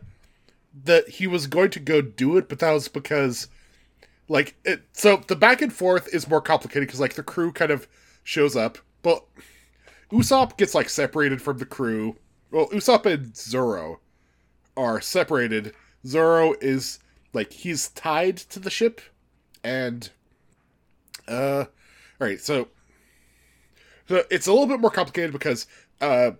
[0.83, 3.47] that he was going to go do it, but that was because
[4.27, 4.83] like it.
[4.91, 7.87] So the back and forth is more complicated because like the crew kind of
[8.23, 9.23] shows up, but
[10.11, 12.17] Usopp gets like separated from the crew.
[12.51, 13.99] Well, Usopp and Zoro
[14.75, 15.73] are separated.
[16.05, 16.99] Zoro is
[17.33, 18.99] like he's tied to the ship,
[19.63, 20.09] and
[21.27, 21.65] uh,
[22.19, 22.67] all right, so
[24.07, 25.65] so it's a little bit more complicated because
[26.01, 26.31] uh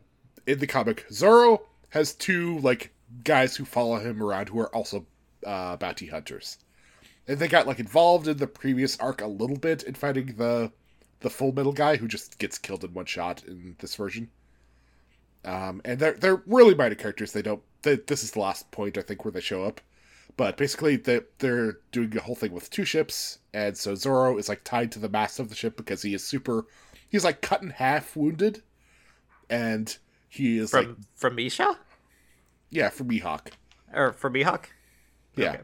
[0.45, 2.93] in the comic Zoro has two like
[3.23, 5.05] guys who follow him around who are also
[5.45, 6.57] uh bounty hunters.
[7.27, 10.71] And they got like involved in the previous arc a little bit in fighting the
[11.21, 14.29] the full metal guy who just gets killed in one shot in this version.
[15.45, 17.31] Um and they're they're really minor characters.
[17.33, 19.81] They don't they, this is the last point I think where they show up.
[20.37, 24.49] But basically they they're doing a whole thing with two ships and so Zoro is
[24.49, 26.65] like tied to the mast of the ship because he is super
[27.09, 28.61] he's like cut in half wounded
[29.49, 29.97] and
[30.29, 31.77] he is From like from Misha
[32.69, 33.47] yeah from Mihawk.
[33.93, 34.65] or from Mihawk?
[35.35, 35.49] Yeah.
[35.49, 35.61] Okay.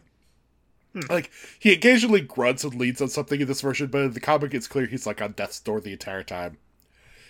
[1.09, 4.53] Like he occasionally grunts and leads on something in this version, but in the comic
[4.53, 6.57] it's clear he's like on death's door the entire time.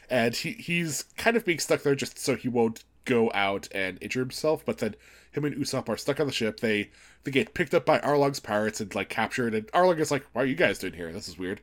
[0.09, 3.97] And he he's kind of being stuck there just so he won't go out and
[4.01, 4.95] injure himself, but then
[5.31, 6.59] him and Usopp are stuck on the ship.
[6.59, 6.91] They
[7.23, 10.43] they get picked up by Arlong's pirates and like captured and Arlong is like, Why
[10.43, 11.11] are you guys doing here?
[11.11, 11.61] This is weird.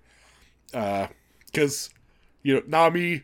[0.73, 1.09] Uh
[1.47, 1.91] because
[2.43, 3.23] you know, Nami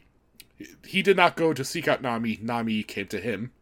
[0.86, 3.52] he did not go to seek out Nami, Nami came to him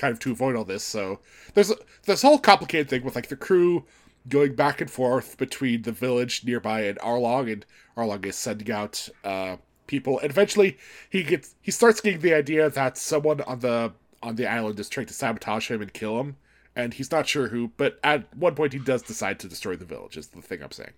[0.00, 0.82] kind of to avoid all this.
[0.82, 1.20] So
[1.54, 1.72] there's
[2.04, 3.84] this whole complicated thing with like the crew
[4.28, 9.08] going back and forth between the village nearby and Arlong, and Arlong is sending out
[9.24, 9.56] uh,
[9.90, 10.20] people.
[10.20, 10.78] And eventually,
[11.10, 14.88] he gets he starts getting the idea that someone on the on the island is
[14.88, 16.36] trying to sabotage him and kill him,
[16.74, 17.72] and he's not sure who.
[17.76, 20.16] But at one point, he does decide to destroy the village.
[20.16, 20.92] Is the thing I'm saying.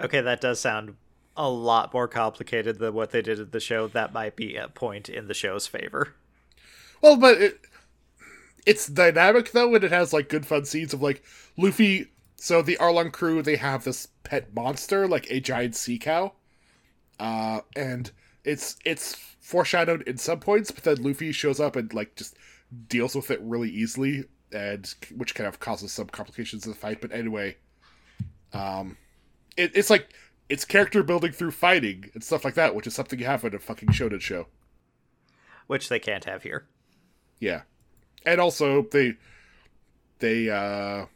[0.00, 0.96] Okay, that does sound
[1.36, 3.86] a lot more complicated than what they did in the show.
[3.86, 6.14] That might be a point in the show's favor.
[7.02, 7.60] Well, but it,
[8.64, 11.22] it's dynamic though, and it has like good fun scenes of like
[11.56, 12.08] Luffy.
[12.36, 16.32] So the Arlong crew, they have this pet monster, like a giant sea cow,
[17.18, 18.10] uh, and
[18.44, 22.36] it's it's foreshadowed in some points, but then Luffy shows up and like just
[22.88, 27.00] deals with it really easily, and which kind of causes some complications in the fight.
[27.00, 27.56] But anyway,
[28.52, 28.96] um,
[29.56, 30.12] it, it's like
[30.48, 33.54] it's character building through fighting and stuff like that, which is something you have in
[33.54, 34.46] a fucking shonen show.
[35.66, 36.66] Which they can't have here.
[37.40, 37.62] Yeah,
[38.24, 39.14] and also they
[40.20, 41.06] they uh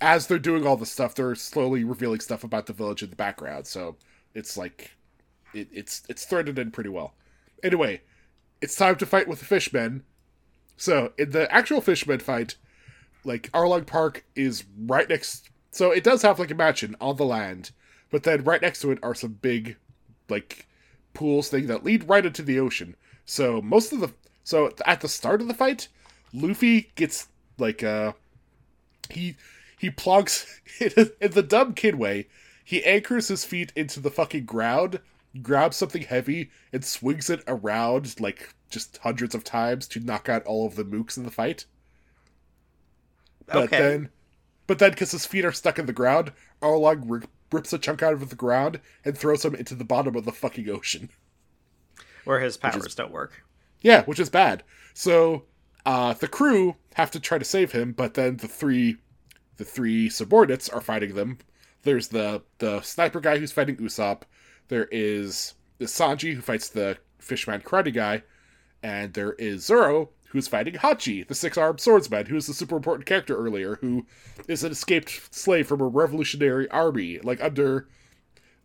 [0.00, 3.16] as they're doing all the stuff, they're slowly revealing stuff about the village in the
[3.16, 3.66] background.
[3.66, 3.96] So
[4.34, 4.92] it's like
[5.54, 7.14] it, it's it's threaded in pretty well.
[7.62, 8.02] Anyway,
[8.60, 10.04] it's time to fight with the fishmen.
[10.76, 12.56] So in the actual fishmen fight,
[13.24, 15.50] like Arlong Park is right next.
[15.70, 17.72] So it does have like a mansion on the land,
[18.10, 19.76] but then right next to it are some big,
[20.28, 20.66] like,
[21.14, 22.94] pools thing that lead right into the ocean.
[23.24, 24.12] So most of the
[24.44, 25.88] so at the start of the fight,
[26.32, 27.26] Luffy gets
[27.58, 28.12] like uh
[29.10, 29.36] he
[29.78, 32.28] he plugs in, in the dumb kid way.
[32.64, 35.00] He anchors his feet into the fucking ground,
[35.42, 40.44] grabs something heavy, and swings it around like just hundreds of times to knock out
[40.44, 41.66] all of the mooks in the fight.
[43.50, 43.76] But Okay.
[43.76, 44.10] then,
[44.66, 48.02] but then, because his feet are stuck in the ground, Arlong rip, rips a chunk
[48.02, 51.10] out of the ground and throws him into the bottom of the fucking ocean.
[52.24, 53.44] Where his powers don't work.
[53.80, 54.62] Yeah, which is bad.
[54.94, 55.44] So
[55.86, 58.98] uh, the crew have to try to save him, but then the three
[59.56, 61.38] the three subordinates are fighting them.
[61.82, 64.22] There's the the sniper guy who's fighting Usopp.
[64.68, 68.22] There is Sanji who fights the fishman karate guy,
[68.82, 73.06] and there is Zoro who's fighting Hachi, the six-armed swordsman, who is the super important
[73.06, 74.06] character earlier, who
[74.46, 77.88] is an escaped slave from a revolutionary army, like under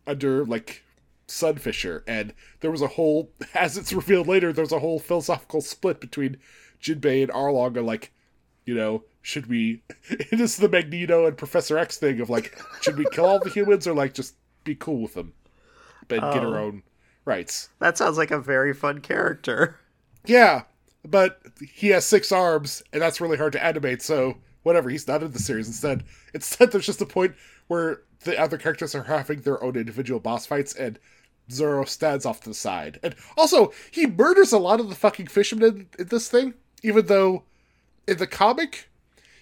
[0.06, 0.82] under like
[1.26, 5.60] Sunfisher, and there was a whole, as it's revealed later, there was a whole philosophical
[5.60, 6.36] split between
[6.82, 8.12] Jinbei and Arlong, are like,
[8.66, 9.82] you know, should we?
[10.10, 13.48] It is the Magneto and Professor X thing of like, should we kill all the
[13.48, 15.32] humans or like just be cool with them,
[16.08, 16.64] but get our Oh.
[16.66, 16.82] own
[17.24, 17.68] rights?
[17.78, 19.78] That sounds like a very fun character.
[20.26, 20.62] Yeah,
[21.04, 24.02] but he has six arms, and that's really hard to animate.
[24.02, 25.66] So whatever, he's not in the series.
[25.66, 27.34] Instead, instead, there's just a point
[27.66, 30.98] where the other characters are having their own individual boss fights, and
[31.52, 32.98] Zoro stands off to the side.
[33.02, 37.06] And also, he murders a lot of the fucking fishermen in, in this thing, even
[37.06, 37.42] though
[38.08, 38.88] in the comic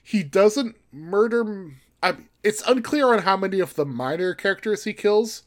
[0.03, 1.70] he doesn't murder.
[2.03, 5.44] I, it's unclear on how many of the minor characters he kills,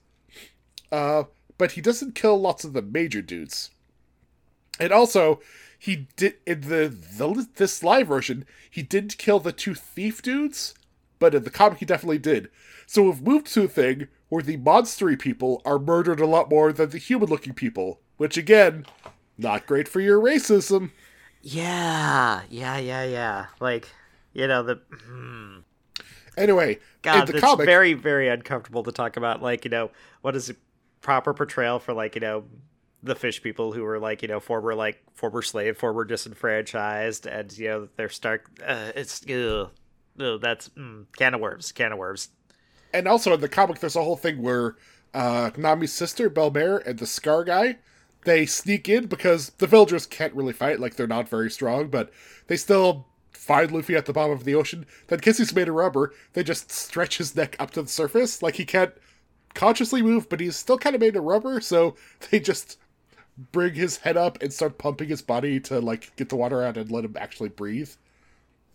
[0.96, 1.24] uh,
[1.58, 3.72] but he doesn't kill lots of the major dudes.
[4.80, 5.42] And also,
[5.78, 10.74] he did in the, the this live version, he didn't kill the two thief dudes,
[11.20, 12.50] but in the comic he definitely did.
[12.88, 16.72] So we've moved to a thing where the monstery people are murdered a lot more
[16.72, 18.86] than the human-looking people, which again,
[19.38, 20.92] not great for your racism.
[21.42, 23.46] Yeah, yeah, yeah, yeah.
[23.60, 23.90] Like,
[24.34, 24.80] you know, the
[26.38, 29.42] Anyway, God, in the it's comic, very, very uncomfortable to talk about.
[29.42, 30.56] Like, you know, what is a
[31.06, 32.44] proper portrayal for like, you know,
[33.04, 37.56] the fish people who were like, you know, former like former slave, former disenfranchised, and
[37.56, 38.50] you know, they're stark.
[38.66, 39.70] Uh, it's ugh,
[40.20, 42.30] ugh, that's mm, can of worms, can of worms.
[42.92, 44.76] and also in the comic, there's a whole thing where
[45.14, 47.78] uh, Nami's sister Bell-mère and the Scar guy
[48.24, 52.12] they sneak in because the villagers can't really fight, like they're not very strong, but
[52.48, 54.88] they still find Luffy at the bottom of the ocean.
[55.08, 58.42] Then, because he's made of rubber, they just stretch his neck up to the surface,
[58.42, 58.94] like he can't
[59.56, 61.60] consciously move, but he's still kind of made of rubber.
[61.62, 61.96] So
[62.30, 62.78] they just
[63.52, 66.78] bring his head up and start pumping his body to like get the water out
[66.78, 67.92] and let him actually breathe.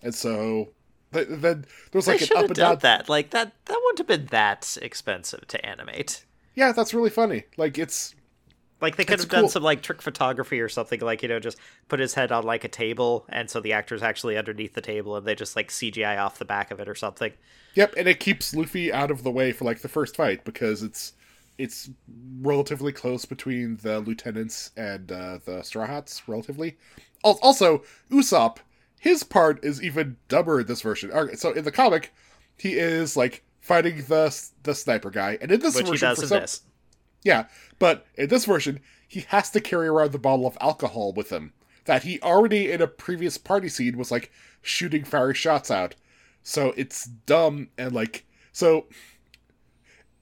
[0.03, 0.71] And so
[1.13, 3.09] th- then there's like an up and down that.
[3.09, 3.53] Like that.
[3.67, 6.25] That wouldn't have been that expensive to animate.
[6.55, 7.45] Yeah, that's really funny.
[7.57, 8.15] Like it's
[8.81, 11.39] Like they could That's have done some like trick photography or something, like you know,
[11.39, 14.81] just put his head on like a table, and so the actor's actually underneath the
[14.81, 17.33] table, and they just like CGI off the back of it or something.
[17.75, 20.83] yep, and it keeps Luffy out of the way for like the first fight because
[20.83, 21.13] it's
[21.59, 21.91] it's
[22.41, 26.79] relatively close between the lieutenants and uh, the Straw Hats, relatively.
[27.23, 28.59] Also, Usopp,
[28.99, 31.13] his part is even dumber in this version.
[31.13, 32.15] Alright, so in the comic,
[32.57, 36.19] he is like fighting the the sniper guy, and in this Which he version, does
[36.19, 36.63] for in some, this.
[37.23, 37.47] Yeah,
[37.79, 41.53] but in this version, he has to carry around the bottle of alcohol with him
[41.85, 44.31] that he already in a previous party scene was like
[44.63, 45.97] shooting fiery shots out.
[46.43, 48.87] So it's dumb and like so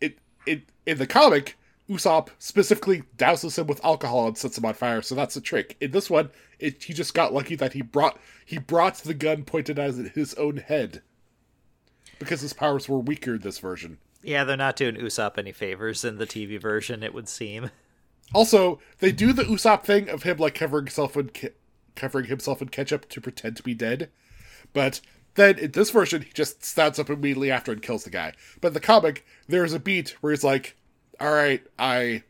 [0.01, 1.59] it it in the comic,
[1.89, 5.77] Usopp specifically douses him with alcohol and sets him on fire, so that's a trick.
[5.81, 9.45] In this one, it, he just got lucky that he brought he brought the gun
[9.45, 11.03] pointed at his own head.
[12.19, 13.99] Because his powers were weaker this version.
[14.23, 17.71] Yeah, they're not doing Usopp any favors in the TV version, it would seem.
[18.35, 21.55] Also, they do the Usopp thing of him like covering himself in ke-
[21.95, 24.11] covering himself in ketchup to pretend to be dead,
[24.73, 25.01] but
[25.35, 28.33] then in this version he just stands up immediately after and kills the guy.
[28.61, 30.77] But in the comic, there is a beat where he's like,
[31.21, 32.23] "All right, I,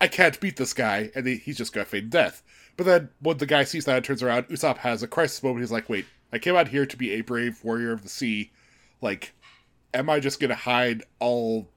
[0.00, 2.42] I can't beat this guy, and he, he's just gonna fade death.
[2.76, 5.60] But then when the guy sees that and turns around, Usopp has a crisis moment.
[5.60, 8.50] He's like, "Wait, I came out here to be a brave warrior of the sea.
[9.00, 9.32] Like,
[9.94, 11.68] am I just gonna hide all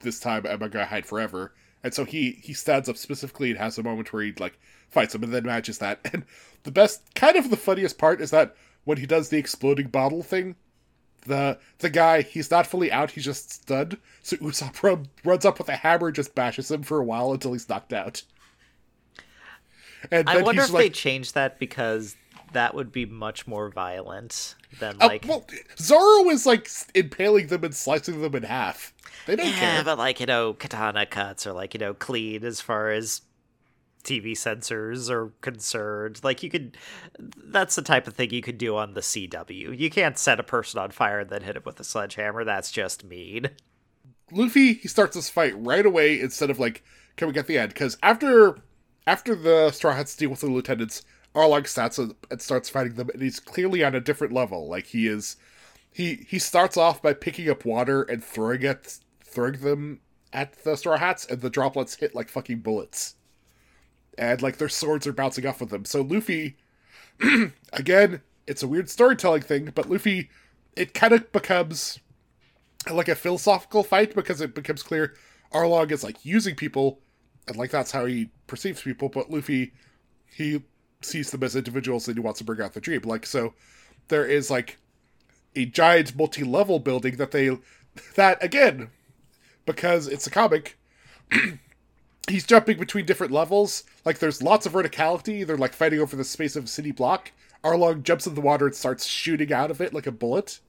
[0.00, 0.46] this time?
[0.46, 3.82] Am I gonna hide forever?" And so he he stands up specifically and has a
[3.82, 6.00] moment where he like fights him and then matches that.
[6.12, 6.24] And
[6.62, 10.22] the best, kind of the funniest part is that when he does the exploding bottle
[10.22, 10.56] thing,
[11.26, 13.98] the the guy he's not fully out, he's just stunned.
[14.22, 17.32] So Usopp run, runs up with a hammer, and just bashes him for a while
[17.32, 18.22] until he's knocked out.
[20.10, 22.16] And I wonder if like, they changed that because
[22.52, 25.24] that would be much more violent than uh, like.
[25.26, 25.46] well,
[25.78, 28.94] Zoro is like impaling them and slicing them in half.
[29.26, 29.84] They don't yeah, care.
[29.84, 33.22] but like you know, katana cuts are like you know clean as far as
[34.06, 36.20] TV censors are concerned.
[36.22, 36.76] Like you could,
[37.18, 39.78] that's the type of thing you could do on the CW.
[39.78, 42.44] You can't set a person on fire and then hit him with a sledgehammer.
[42.44, 43.50] That's just mean.
[44.32, 46.82] Luffy he starts this fight right away instead of like
[47.16, 48.58] can we get the end because after
[49.06, 51.02] after the Straw Hats deal with the lieutenants,
[51.36, 54.68] Arlong starts and starts fighting them, and he's clearly on a different level.
[54.68, 55.36] Like he is,
[55.92, 60.00] he he starts off by picking up water and throwing it, throwing them
[60.32, 63.16] at the Straw Hats, and the droplets hit like fucking bullets,
[64.16, 65.84] and like their swords are bouncing off of them.
[65.84, 66.56] So Luffy,
[67.74, 70.30] again, it's a weird storytelling thing, but Luffy,
[70.74, 71.98] it kind of becomes
[72.90, 75.14] like a philosophical fight because it becomes clear
[75.52, 77.00] Arlong is like using people,
[77.46, 79.10] and like that's how he perceives people.
[79.10, 79.74] But Luffy,
[80.34, 80.62] he
[81.02, 83.02] sees them as individuals and he wants to bring out the dream.
[83.04, 83.54] Like so,
[84.08, 84.78] there is like
[85.54, 87.56] a giant multi-level building that they
[88.14, 88.90] that again
[89.64, 90.78] because it's a comic.
[92.28, 93.84] he's jumping between different levels.
[94.04, 95.46] Like there's lots of verticality.
[95.46, 97.32] They're like fighting over the space of a city block.
[97.64, 100.60] Arlong jumps in the water and starts shooting out of it like a bullet.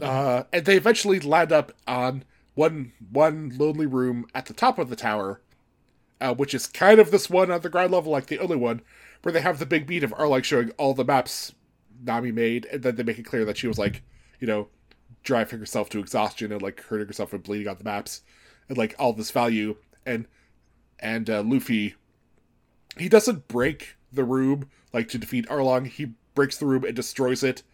[0.00, 2.24] Uh, and they eventually land up on
[2.54, 5.40] one one lonely room at the top of the tower,
[6.20, 8.82] uh, which is kind of this one on the ground level, like the only one,
[9.26, 11.52] where they have the big beat of Arlong showing all the maps
[12.00, 14.04] Nami made, and then they make it clear that she was like,
[14.38, 14.68] you know,
[15.24, 18.22] driving herself to exhaustion and like hurting herself and bleeding on the maps,
[18.68, 20.28] and like all this value, and
[21.00, 21.96] and uh, Luffy,
[22.96, 25.88] he doesn't break the room like to defeat Arlong.
[25.88, 27.64] He breaks the room and destroys it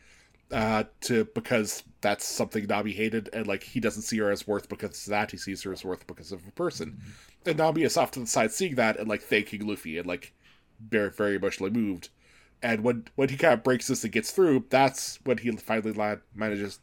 [0.50, 4.70] uh, to because that's something Nami hated, and like he doesn't see her as worth
[4.70, 5.30] because of that.
[5.30, 7.02] He sees her as worth because of a person.
[7.44, 10.32] And Nami is off to the side seeing that and like thanking Luffy and like
[10.88, 12.08] very very emotionally moved.
[12.62, 15.92] And when when he kind of breaks this and gets through, that's when he finally
[15.92, 16.78] land, manages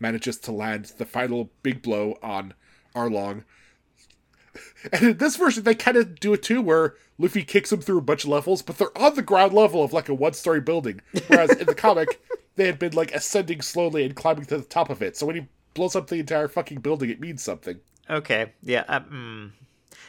[0.00, 2.54] manages to land the final big blow on
[2.94, 3.44] Arlong.
[4.92, 7.98] And in this version, they kind of do it too, where Luffy kicks him through
[7.98, 10.60] a bunch of levels, but they're on the ground level of like a one story
[10.60, 11.00] building.
[11.28, 12.20] Whereas in the comic,
[12.56, 15.16] they had been like ascending slowly and climbing to the top of it.
[15.16, 17.78] So when he blows up the entire fucking building, it means something.
[18.10, 19.52] Okay, yeah, um,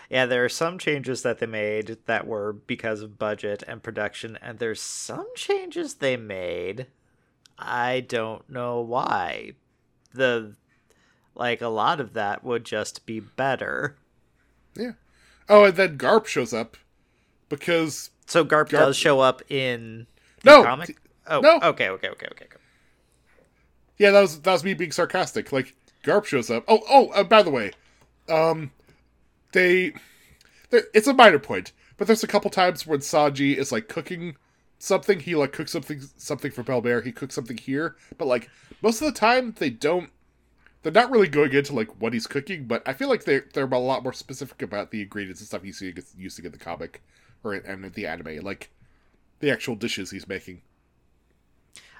[0.09, 0.25] yeah.
[0.25, 4.59] There are some changes that they made that were because of budget and production, and
[4.59, 6.87] there's some changes they made.
[7.57, 9.53] I don't know why.
[10.13, 10.55] The
[11.35, 13.97] like a lot of that would just be better.
[14.75, 14.93] Yeah.
[15.47, 16.77] Oh, and then Garp shows up
[17.49, 18.79] because so Garp, Garp...
[18.79, 20.05] does show up in
[20.43, 20.97] no comic.
[21.27, 21.59] Oh, no.
[21.61, 22.45] Okay, okay, okay, okay.
[23.97, 25.51] Yeah, that was that was me being sarcastic.
[25.51, 26.63] Like Garp shows up.
[26.67, 27.09] Oh, oh.
[27.09, 27.71] Uh, by the way,
[28.29, 28.71] um,
[29.51, 29.93] they,
[30.71, 34.37] it's a minor point, but there's a couple times when Sanji is like cooking
[34.77, 35.19] something.
[35.19, 38.49] He like cooks something something for Bell He cooks something here, but like
[38.81, 40.09] most of the time they don't.
[40.81, 43.65] They're not really going into like what he's cooking, but I feel like they're they're
[43.65, 45.81] a lot more specific about the ingredients and stuff he's
[46.17, 47.03] using in the comic
[47.43, 48.69] or in, in the anime, like
[49.39, 50.61] the actual dishes he's making.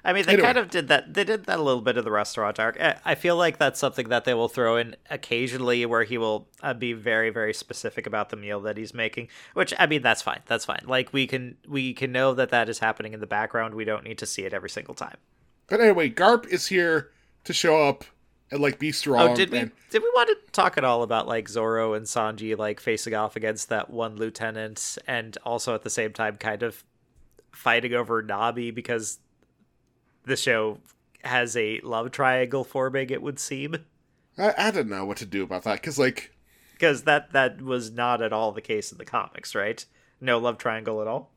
[0.04, 0.46] I mean, they anyway.
[0.46, 1.14] kind of did that.
[1.14, 2.78] They did that a little bit of the restaurant arc.
[3.04, 6.74] I feel like that's something that they will throw in occasionally, where he will uh,
[6.74, 9.28] be very, very specific about the meal that he's making.
[9.54, 10.40] Which I mean, that's fine.
[10.46, 10.82] That's fine.
[10.86, 13.74] Like we can we can know that that is happening in the background.
[13.74, 15.16] We don't need to see it every single time.
[15.68, 17.10] But anyway, Garp is here
[17.44, 18.04] to show up
[18.50, 19.30] and like be strong.
[19.30, 19.72] Oh, did we and...
[19.90, 23.36] did we want to talk at all about like Zoro and Sanji like facing off
[23.36, 26.84] against that one lieutenant, and also at the same time kind of
[27.52, 29.18] fighting over Nami because
[30.24, 30.78] the show
[31.24, 33.10] has a love triangle forming.
[33.10, 33.84] It would seem.
[34.38, 36.32] I, I don't know what to do about that because like
[36.72, 39.84] because that that was not at all the case in the comics, right?
[40.20, 41.30] No love triangle at all.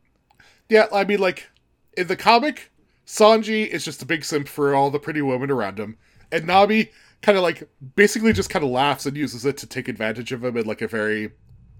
[0.70, 1.50] Yeah, I mean, like
[1.98, 2.72] in the comic,
[3.06, 5.98] Sanji is just a big simp for all the pretty women around him,
[6.32, 9.88] and Nami kind of like basically just kind of laughs and uses it to take
[9.88, 11.32] advantage of him in like a very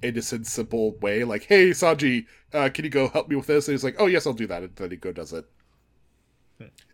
[0.02, 1.24] innocent, simple way.
[1.24, 4.08] Like, "Hey, Sanji, uh, can you go help me with this?" And he's like, "Oh
[4.08, 5.46] yes, I'll do that," and then he go does it.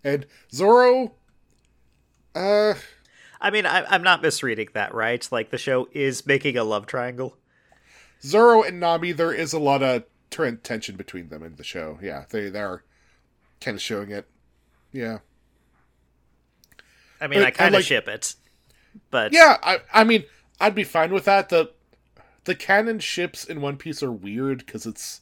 [0.04, 1.14] And Zoro,
[2.36, 2.74] uh,
[3.42, 5.28] I mean, I, am not misreading that, right?
[5.32, 7.38] Like the show is making a love triangle.
[8.22, 12.00] Zoro and Nami, there is a lot of ter- tension between them in the show.
[12.02, 12.84] Yeah, they they are
[13.62, 14.28] kind of showing it.
[14.92, 15.20] Yeah,
[17.22, 18.36] I mean, But I I kind of like- ship it,
[19.12, 19.58] but yeah.
[19.62, 20.24] I I mean,
[20.60, 21.50] I'd be fine with that.
[21.50, 21.72] The
[22.46, 25.22] the canon ships in One Piece are weird because it's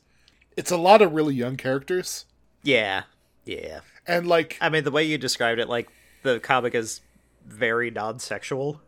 [0.55, 2.25] it's a lot of really young characters
[2.63, 3.03] yeah,
[3.45, 3.79] yeah.
[4.07, 5.89] And like I mean, the way you described it, like
[6.23, 7.01] the comic is
[7.45, 8.81] very non-sexual.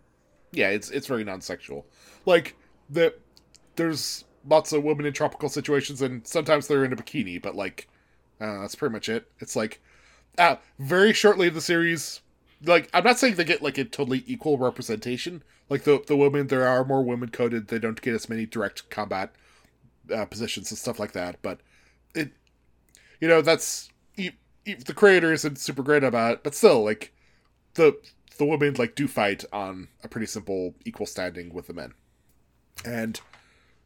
[0.51, 1.85] yeah, it's it's very non-sexual.
[2.25, 2.55] Like
[2.89, 3.13] the
[3.75, 7.87] there's lots of women in tropical situations, and sometimes they're in a bikini, but like
[8.41, 9.29] uh, that's pretty much it.
[9.39, 9.81] It's like
[10.37, 12.21] uh, very shortly in the series,
[12.63, 15.43] like I'm not saying they get like a totally equal representation.
[15.69, 17.67] Like the the women, there are more women coded.
[17.67, 19.33] They don't get as many direct combat
[20.13, 21.41] uh, positions and stuff like that.
[21.41, 21.59] But
[22.15, 22.31] it,
[23.21, 23.89] you know, that's
[24.75, 27.13] the creator isn't super great about it, but still, like
[27.75, 27.97] the
[28.37, 31.93] the women like do fight on a pretty simple equal standing with the men,
[32.85, 33.21] and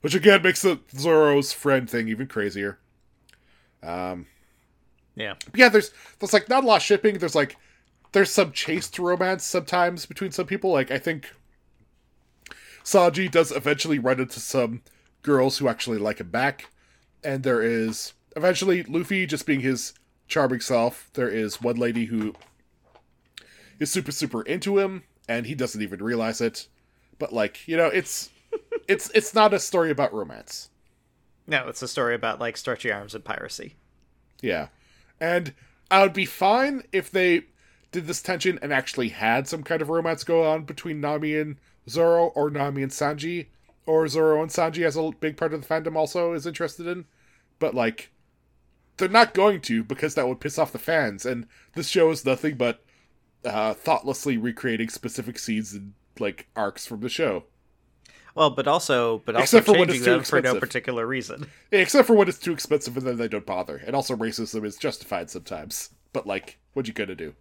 [0.01, 2.79] which again makes the Zoro's friend thing even crazier.
[3.81, 4.27] Um,
[5.15, 7.17] Yeah, yeah, there's there's like not a lot of shipping.
[7.19, 7.57] There's like
[8.13, 10.71] there's some chaste romance sometimes between some people.
[10.71, 11.31] Like I think
[12.84, 14.81] Sanji does eventually run into some
[15.21, 16.69] girls who actually like him back,
[17.23, 19.93] and there is eventually Luffy just being his
[20.34, 21.09] charming self.
[21.13, 22.34] There is one lady who
[23.79, 26.67] is super super into him, and he doesn't even realize it.
[27.19, 28.29] But like you know, it's
[28.88, 30.69] it's it's not a story about romance.
[31.45, 33.75] no, it's a story about like stretchy arms and piracy.
[34.41, 34.67] Yeah.
[35.19, 35.53] And
[35.89, 37.43] I would be fine if they
[37.91, 41.57] did this tension and actually had some kind of romance go on between Nami and
[41.88, 43.47] Zoro, or Nami and Sanji,
[43.86, 47.05] or Zoro and Sanji as a big part of the fandom also is interested in.
[47.59, 48.09] But, like,
[48.97, 52.25] they're not going to because that would piss off the fans, and this show is
[52.25, 52.83] nothing but
[53.45, 57.43] uh, thoughtlessly recreating specific scenes and, like, arcs from the show.
[58.35, 61.05] Well, but also, but also Except for when changing it's too them for no particular
[61.05, 61.47] reason.
[61.71, 63.77] Except for when it's too expensive and then they don't bother.
[63.85, 65.91] And also racism is justified sometimes.
[66.13, 67.35] But, like, what you gonna do?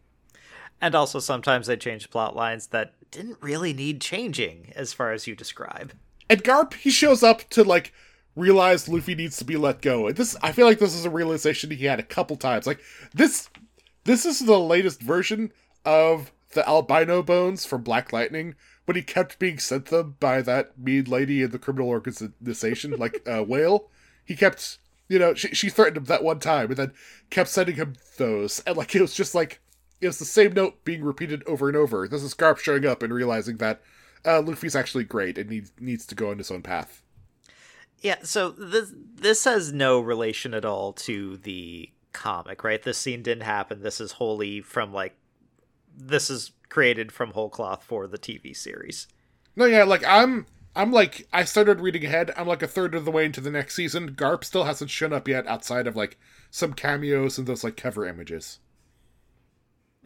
[0.81, 5.27] And also, sometimes they change plot lines that didn't really need changing, as far as
[5.27, 5.93] you describe.
[6.29, 7.93] And Garp, he shows up to like
[8.37, 10.07] realize Luffy needs to be let go.
[10.07, 12.67] And this I feel like this is a realization he had a couple times.
[12.67, 12.81] Like
[13.15, 13.49] this
[14.05, 15.53] this is the latest version
[15.85, 18.55] of the albino bones from Black Lightning,
[18.87, 23.27] but he kept being sent them by that mean lady in the criminal organization, like
[23.27, 23.89] uh, Whale.
[24.25, 24.79] He kept
[25.09, 26.93] you know, she, she threatened him that one time and then
[27.29, 28.61] kept sending him those.
[28.61, 29.61] And like it was just like
[30.01, 32.09] it was the same note being repeated over and over.
[32.09, 33.83] This is Garp showing up and realizing that
[34.25, 37.02] uh, Luffy's actually great and he needs to go on his own path.
[38.03, 42.83] Yeah, so this this has no relation at all to the comic, right?
[42.83, 43.83] This scene didn't happen.
[43.83, 45.15] This is wholly from like
[45.97, 49.07] this is created from whole cloth for the TV series.
[49.55, 52.33] No, yeah, like I'm I'm like I started reading ahead.
[52.37, 54.17] I'm like a third of the way into the next season.
[54.17, 56.19] Garp still hasn't shown up yet outside of like
[56.51, 58.59] some cameos and those like cover images.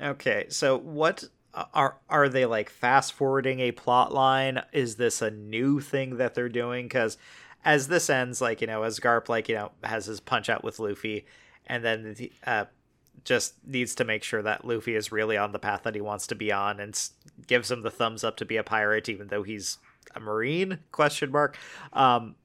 [0.03, 1.25] Okay, so what
[1.55, 4.63] uh, are are they like fast forwarding a plot line?
[4.73, 6.87] Is this a new thing that they're doing?
[6.87, 7.17] Because
[7.67, 10.65] as this ends, like you know, as Garp like you know has his punch out
[10.65, 11.27] with Luffy,
[11.67, 12.65] and then the, uh,
[13.25, 16.29] just needs to make sure that Luffy is really on the path that he wants
[16.29, 16.99] to be on, and
[17.47, 19.79] gives him the thumbs up to be a pirate, even though he's
[20.15, 20.79] a marine?
[20.93, 21.59] Question mark.
[21.93, 22.37] Um,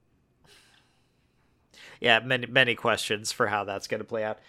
[2.00, 4.40] yeah, many many questions for how that's going to play out.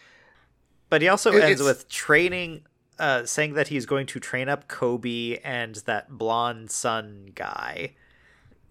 [0.90, 2.64] But he also ends with training,
[2.98, 7.94] uh, saying that he's going to train up Koby and that blonde sun guy.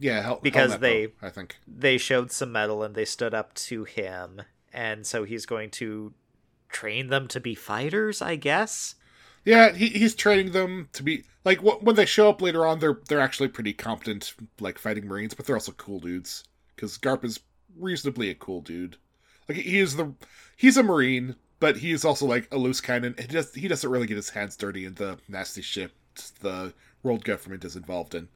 [0.03, 1.57] Yeah, Hel- Because they- I think.
[1.67, 4.43] They showed some metal and they stood up to him,
[4.73, 6.13] and so he's going to
[6.69, 8.97] train them to be fighters, I guess.
[9.45, 12.79] Yeah, he, he's training them to be like wh- when they show up later on.
[12.81, 16.45] They're they're actually pretty competent, like fighting marines, but they're also cool dudes
[16.75, 17.41] because Garp is
[17.79, 18.97] reasonably a cool dude.
[19.49, 20.15] Like he is the
[20.57, 23.15] he's a marine, but he is also like a loose cannon.
[23.19, 25.93] He does he doesn't really get his hands dirty in the nasty shit
[26.41, 26.73] the
[27.03, 28.29] world government is involved in.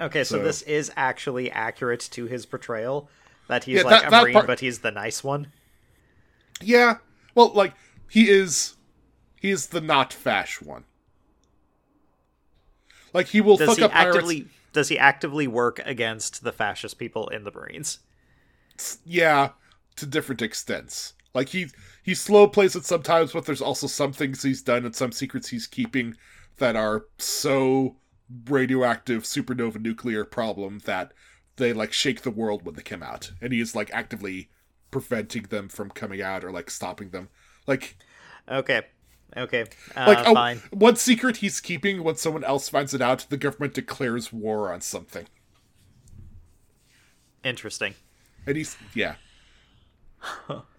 [0.00, 3.08] Okay, so, So- this is actually accurate to his portrayal
[3.48, 5.52] that he's Yeah, like that- a that marine, part- but he's the nice one.
[6.60, 6.98] Yeah,
[7.34, 7.74] well, like
[8.08, 8.74] he is
[9.40, 10.84] he is the not fash one.
[13.12, 14.16] Like he will Does fuck he up pirates.
[14.16, 18.00] actively does he actively work against the fascist people in the Marines?
[19.06, 19.50] yeah
[19.94, 21.68] to different extents like he
[22.02, 25.48] he slow plays it sometimes but there's also some things he's done and some secrets
[25.48, 26.16] he's keeping
[26.56, 27.94] that are so
[28.48, 31.12] radioactive supernova nuclear problem that
[31.56, 34.48] they like shake the world when they come out and he is like actively
[34.90, 37.28] preventing them from coming out or like stopping them
[37.66, 37.96] like
[38.50, 38.82] Okay.
[39.36, 39.64] Okay.
[39.96, 40.62] Uh, like fine.
[40.70, 44.80] one secret he's keeping when someone else finds it out the government declares war on
[44.80, 45.26] something
[47.42, 47.94] Interesting.
[48.46, 49.16] and he's yeah.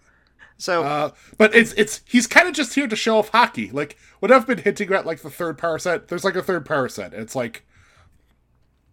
[0.58, 3.72] So Uh, but it's it's he's kind of just here to show off Haki.
[3.72, 6.08] Like what I've been hinting at, like the third power set.
[6.08, 7.12] There's like a third power set.
[7.12, 7.64] It's like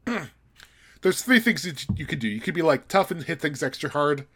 [1.02, 2.28] there's three things that you can do.
[2.28, 4.28] You could be like tough and hit things extra hard,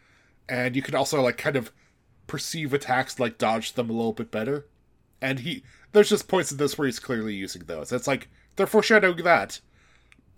[0.48, 1.72] and you can also like kind of
[2.26, 4.66] perceive attacks, like dodge them a little bit better.
[5.20, 5.62] And he
[5.92, 7.92] there's just points in this where he's clearly using those.
[7.92, 9.60] It's like they're foreshadowing that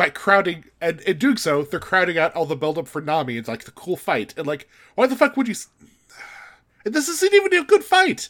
[0.00, 3.46] by crowding and in doing so, they're crowding out all the buildup for Nami and
[3.46, 4.32] like the cool fight.
[4.34, 5.54] And like, why the fuck would you?
[6.84, 8.28] This isn't even a good fight.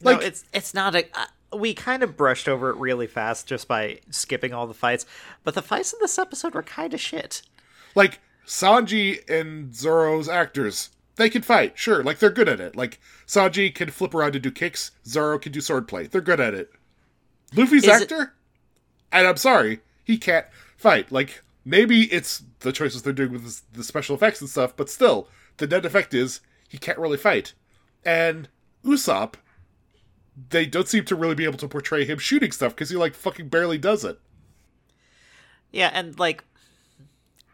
[0.00, 1.06] Like, no, it's it's not a.
[1.18, 5.06] Uh, we kind of brushed over it really fast just by skipping all the fights,
[5.44, 7.42] but the fights in this episode were kind of shit.
[7.94, 12.02] like Sanji and Zoro's actors, they can fight, sure.
[12.02, 12.76] Like they're good at it.
[12.76, 14.90] Like Sanji can flip around and do kicks.
[15.06, 16.10] Zoro can do swordplay.
[16.10, 16.70] They're good at it.
[17.54, 18.34] Luffy's Is it- actor,
[19.12, 20.46] and I'm sorry, he can't
[20.76, 21.10] fight.
[21.10, 25.28] Like maybe it's the choices they're doing with the special effects and stuff, but still,
[25.56, 27.54] the net effect is he can't really fight.
[28.04, 28.48] And
[28.84, 29.34] Usopp,
[30.48, 33.14] they don't seem to really be able to portray him shooting stuff because he like
[33.14, 34.20] fucking barely does it.
[35.70, 36.44] Yeah, and like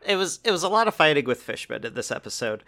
[0.05, 2.65] it was it was a lot of fighting with Fishman in this episode.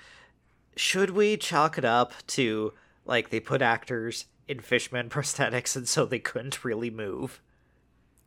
[0.76, 2.72] Should we chalk it up to
[3.04, 7.42] like they put actors in Fishman prosthetics and so they couldn't really move?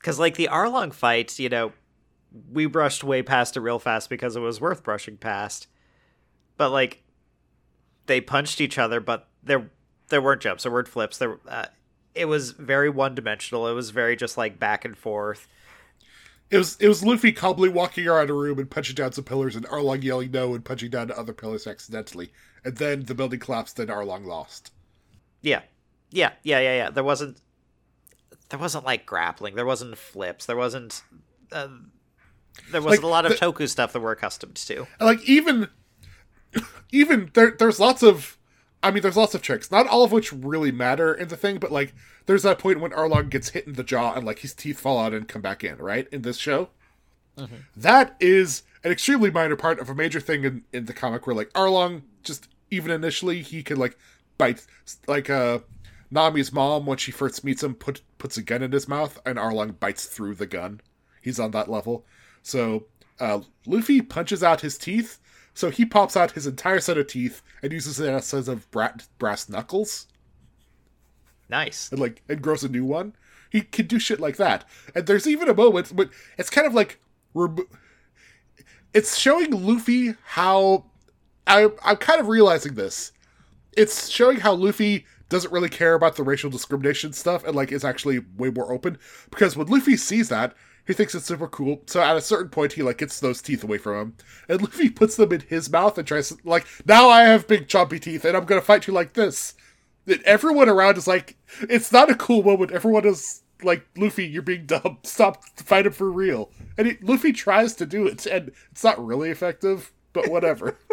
[0.03, 1.73] Cuz like the Arlong fight, you know,
[2.51, 5.67] we brushed way past it real fast because it was worth brushing past.
[6.57, 7.03] But like
[8.07, 9.69] they punched each other, but there
[10.09, 11.17] there weren't jumps, there weren't flips.
[11.17, 11.65] There uh,
[12.15, 13.67] it was very one dimensional.
[13.67, 15.47] It was very just like back and forth.
[16.49, 19.55] It was it was Luffy calmly walking around a room and punching down some pillars,
[19.55, 22.31] and Arlong yelling no and punching down other pillars accidentally,
[22.63, 24.71] and then the building collapsed and Arlong lost.
[25.41, 25.61] Yeah,
[26.09, 26.89] yeah, yeah, yeah, yeah.
[26.89, 27.41] There wasn't,
[28.49, 29.55] there wasn't like grappling.
[29.55, 30.45] There wasn't flips.
[30.45, 31.03] There wasn't,
[31.51, 31.67] uh,
[32.71, 34.87] there wasn't Like, a lot of the- Toku stuff that we're accustomed to.
[35.01, 35.67] Like even
[36.91, 38.37] even there there's lots of
[38.83, 41.57] I mean there's lots of tricks, not all of which really matter in the thing,
[41.57, 41.93] but like
[42.25, 44.99] there's that point when Arlong gets hit in the jaw and like his teeth fall
[44.99, 46.07] out and come back in, right?
[46.11, 46.69] In this show.
[47.75, 51.35] That is an extremely minor part of a major thing in, in the comic where
[51.35, 53.97] like Arlong just even initially he can like
[54.37, 54.65] bite
[55.07, 55.59] like uh
[56.11, 59.37] Nami's mom when she first meets him put puts a gun in his mouth and
[59.37, 60.81] Arlong bites through the gun.
[61.21, 62.05] He's on that level.
[62.41, 62.85] So
[63.19, 65.19] uh, Luffy punches out his teeth,
[65.57, 68.51] so he pops out his entire set of teeth and uses it as a set
[68.53, 70.05] of bra- brass knuckles
[71.49, 71.89] Nice.
[71.91, 73.15] and like and grows a new one.
[73.49, 74.65] He can do shit like that.
[74.93, 76.99] And there's even a moment, but it's kind of like
[77.33, 77.65] remo-
[78.93, 80.85] it's showing Luffy how
[81.47, 83.11] I I'm kind of realizing this.
[83.75, 87.83] It's showing how Luffy doesn't really care about the racial discrimination stuff and like is
[87.83, 88.97] actually way more open
[89.31, 90.53] because when Luffy sees that
[90.87, 91.81] he thinks it's super cool.
[91.85, 94.17] So at a certain point, he like gets those teeth away from him,
[94.47, 97.67] and Luffy puts them in his mouth and tries to like, now I have big
[97.67, 99.53] chompy teeth, and I'm gonna fight you like this.
[100.07, 102.71] And everyone around is like, it's not a cool moment.
[102.71, 104.99] Everyone is like, Luffy, you're being dumb.
[105.03, 106.49] Stop, fighting for real.
[106.77, 110.77] And he, Luffy tries to do it, and it's not really effective, but whatever.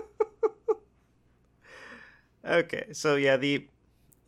[2.46, 3.66] Okay, so yeah, the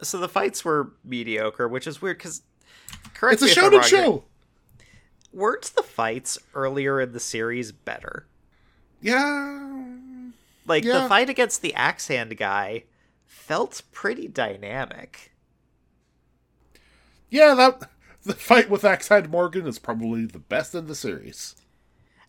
[0.03, 2.43] so the fights were mediocre, which is weird because
[3.15, 4.25] correct it's a me if I'm shonen show.
[5.37, 8.27] Weren't the fights earlier in the series better?
[9.03, 9.85] Yeah.
[10.65, 11.03] Like Yeah.
[11.03, 12.85] the fight against the axe hand guy
[13.27, 15.33] felt pretty dynamic.
[17.29, 17.91] Yeah, that
[18.23, 21.55] the fight with Axe-Hand Morgan is probably the best in the series.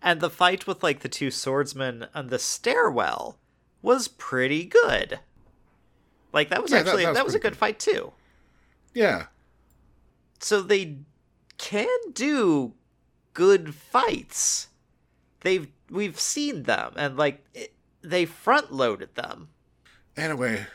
[0.01, 3.39] And the fight with like the two swordsmen on the stairwell
[3.81, 5.21] was pretty good.
[6.33, 8.11] Like that was Yeah, actually that that was was, a pretty good fight too.
[8.93, 9.27] Yeah.
[10.39, 10.97] So they
[11.57, 12.73] can do
[13.37, 14.69] good fights.
[15.41, 17.71] They've we've seen them and like it,
[18.01, 19.49] they front loaded them.
[20.17, 20.65] Anyway,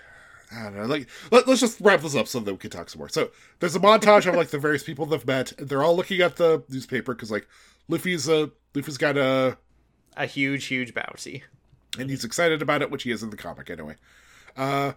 [0.54, 0.84] I don't know.
[0.84, 3.08] Like, let, us just wrap this up so that we can talk some more.
[3.08, 5.50] So, there's a montage of like the various people they've met.
[5.58, 7.48] And they're all looking at the newspaper because like
[7.88, 9.58] Luffy's uh Luffy's got a
[10.16, 11.42] A huge huge bounty.
[11.98, 13.96] and he's excited about it, which he is in the comic anyway.
[14.56, 14.92] Uh,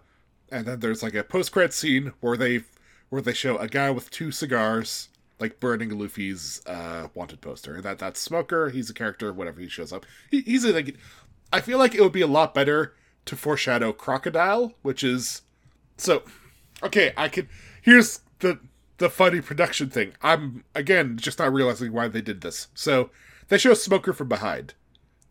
[0.51, 2.61] and then there's like a post credit scene where they
[3.09, 5.09] where they show a guy with two cigars
[5.39, 7.81] like burning Luffy's uh wanted poster.
[7.81, 8.69] That that's Smoker.
[8.69, 9.33] He's a character.
[9.33, 10.97] Whatever he shows up, he, he's a, like.
[11.53, 15.41] I feel like it would be a lot better to foreshadow Crocodile, which is
[15.97, 16.23] so.
[16.83, 17.47] Okay, I could.
[17.81, 18.59] Here's the
[18.97, 20.13] the funny production thing.
[20.21, 22.67] I'm again just not realizing why they did this.
[22.73, 23.09] So
[23.47, 24.73] they show Smoker from behind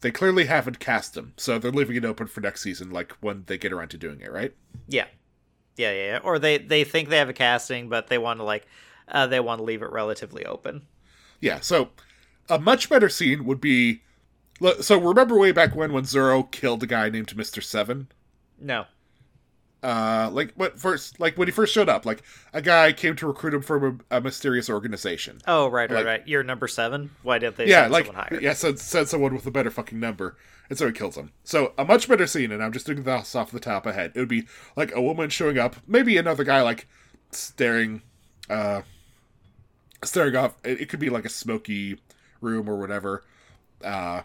[0.05, 3.45] they clearly haven't cast him, so they're leaving it open for next season, like when
[3.47, 4.53] they get around to doing it, right?
[4.87, 5.07] Yeah.
[5.79, 6.19] Yeah, yeah, yeah.
[6.23, 8.67] Or they they think they have a casting, but they want to like
[9.09, 10.83] uh, they want to leave it relatively open.
[11.41, 11.91] Yeah, so
[12.49, 14.03] a much better scene would be
[14.81, 18.09] So remember way back when when Zoro killed a guy named Mister Seven.
[18.61, 18.87] No.
[19.83, 21.21] Uh, like what first?
[21.21, 22.23] Like when he first showed up, like
[22.55, 25.41] a guy came to recruit him from a, a mysterious organization.
[25.47, 26.27] Oh, right, right, Like- right.
[26.29, 27.11] You're number seven.
[27.23, 28.41] Why didn't they yeah, send like someone higher?
[28.41, 30.39] yeah, said said someone with a better fucking number,
[30.71, 31.33] and so he kills him.
[31.43, 34.13] So a much better scene, and I'm just doing this off the top of head.
[34.15, 36.87] It would be like a woman showing up, maybe another guy like
[37.31, 38.01] staring,
[38.49, 38.83] uh,
[40.05, 40.55] staring off.
[40.65, 41.99] It, it could be like a smoky
[42.41, 43.25] room or whatever.
[43.83, 44.23] Uh,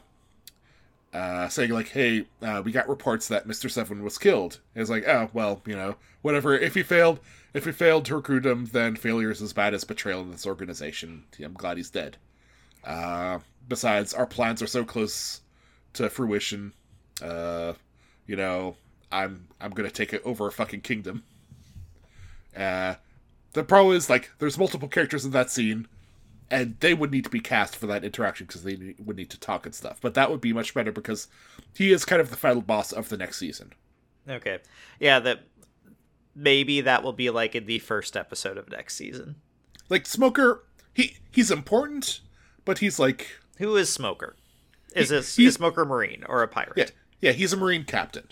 [1.14, 4.92] uh, saying like, "Hey, uh, we got reports that Mister Seven was killed." And it's
[4.92, 6.56] like, "Oh, well, you know, whatever.
[6.58, 7.20] If he failed,
[7.54, 10.46] if he failed to recruit him, then failure is as bad as betrayal in this
[10.46, 11.24] organization.
[11.44, 12.18] I'm glad he's dead."
[12.84, 15.42] Uh, besides, our plans are so close
[15.94, 16.74] to fruition.
[17.22, 17.74] Uh,
[18.28, 18.76] you know,
[19.12, 21.24] I'm I'm gonna take it over a fucking kingdom.
[22.56, 22.96] Uh,
[23.54, 25.88] the problem is like there's multiple characters in that scene,
[26.52, 29.40] and they would need to be cast for that interaction because they would need to
[29.40, 30.00] talk and stuff.
[30.02, 31.28] But that would be much better because
[31.74, 33.74] he is kind of the final boss of the next season.
[34.28, 34.60] Okay.
[35.00, 35.42] Yeah, that
[36.36, 39.36] maybe that will be like in the first episode of next season.
[39.90, 42.22] Like Smoker, he he's important,
[42.66, 43.28] but he's like
[43.58, 44.36] Who is Smoker?
[44.96, 46.74] Is this he's- is Smoker Marine or a pirate?
[46.76, 46.86] Yeah,
[47.22, 48.28] yeah, he's a marine captain.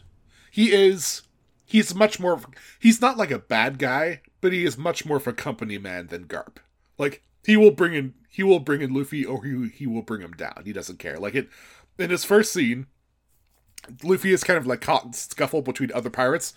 [0.52, 1.24] He is
[1.66, 2.40] he's much more
[2.80, 6.08] he's not like a bad guy, but he is much more of a company man
[6.08, 6.58] than Garp.
[6.98, 10.22] Like he will bring in he will bring in Luffy or he he will bring
[10.22, 10.62] him down.
[10.66, 11.18] He doesn't care.
[11.18, 11.50] Like it
[11.98, 12.88] in his first scene,
[14.04, 16.54] Luffy is kind of like caught in scuffle between other pirates,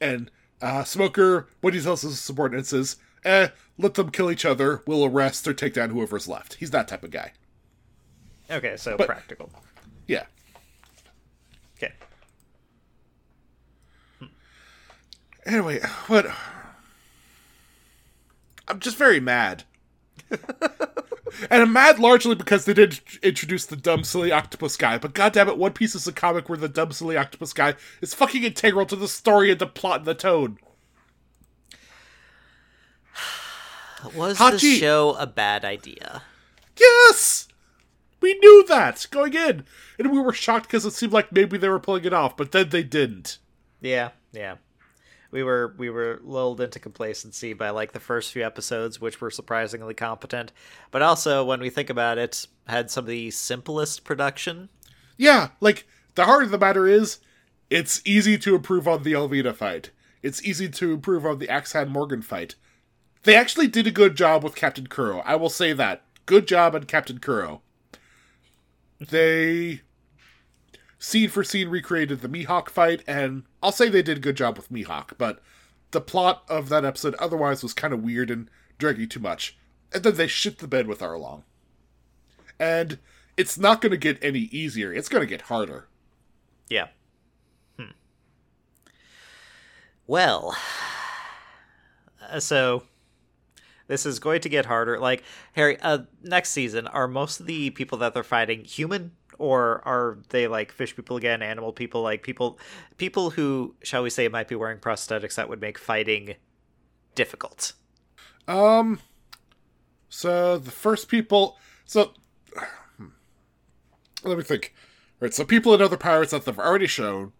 [0.00, 3.48] and uh, Smoker, what he tells his subordinates is, "Eh,
[3.78, 4.82] let them kill each other.
[4.86, 7.32] We'll arrest or take down whoever's left." He's that type of guy.
[8.50, 9.50] Okay, so But- practical.
[10.06, 10.26] Yeah.
[11.76, 11.92] Okay.
[15.44, 16.26] Anyway, what?
[18.68, 19.64] I'm just very mad.
[20.30, 20.40] and
[21.62, 24.98] I'm mad largely because they did introduce the dumb, silly octopus guy.
[24.98, 28.42] But goddammit, One Piece is a comic where the dumb, silly octopus guy is fucking
[28.44, 30.58] integral to the story and the plot and the tone.
[34.14, 36.22] Was Hachi- this show a bad idea?
[36.78, 37.48] Yes!
[38.20, 39.64] We knew that going in.
[39.98, 42.52] And we were shocked because it seemed like maybe they were pulling it off, but
[42.52, 43.38] then they didn't.
[43.80, 44.56] Yeah, yeah.
[45.36, 49.30] We were we were lulled into complacency by like the first few episodes, which were
[49.30, 50.50] surprisingly competent,
[50.90, 54.70] but also when we think about it, had some of the simplest production.
[55.18, 57.18] Yeah, like the heart of the matter is,
[57.68, 59.90] it's easy to improve on the Alvida fight.
[60.22, 62.54] It's easy to improve on the Axe-Hand Morgan fight.
[63.24, 65.18] They actually did a good job with Captain Kuro.
[65.18, 66.02] I will say that.
[66.24, 67.60] Good job on Captain Kuro.
[68.98, 69.82] They
[70.98, 74.56] scene for scene recreated the Mihawk fight, and I'll say they did a good job
[74.56, 75.42] with Mihawk, but
[75.90, 79.56] the plot of that episode otherwise was kind of weird and dragging too much.
[79.92, 81.42] And then they shit the bed with Arlong.
[82.58, 82.98] And
[83.36, 84.92] it's not going to get any easier.
[84.92, 85.88] It's going to get harder.
[86.68, 86.88] Yeah.
[87.78, 87.92] Hmm.
[90.06, 90.56] Well,
[92.38, 92.82] so
[93.86, 94.98] this is going to get harder.
[94.98, 95.22] Like
[95.52, 100.18] Harry, uh, next season, are most of the people that they're fighting human, or are
[100.30, 102.58] they like fish people again, animal people, like people,
[102.96, 106.34] people who, shall we say, might be wearing prosthetics that would make fighting
[107.14, 107.72] difficult?
[108.48, 109.00] Um,
[110.08, 112.12] so the first people, so
[112.96, 113.08] hmm.
[114.24, 114.74] let me think.
[115.18, 117.32] Right, so people and other pirates that they've already shown.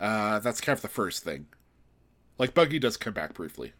[0.00, 1.46] Uh, that's kind of the first thing.
[2.38, 3.72] Like Buggy does come back briefly.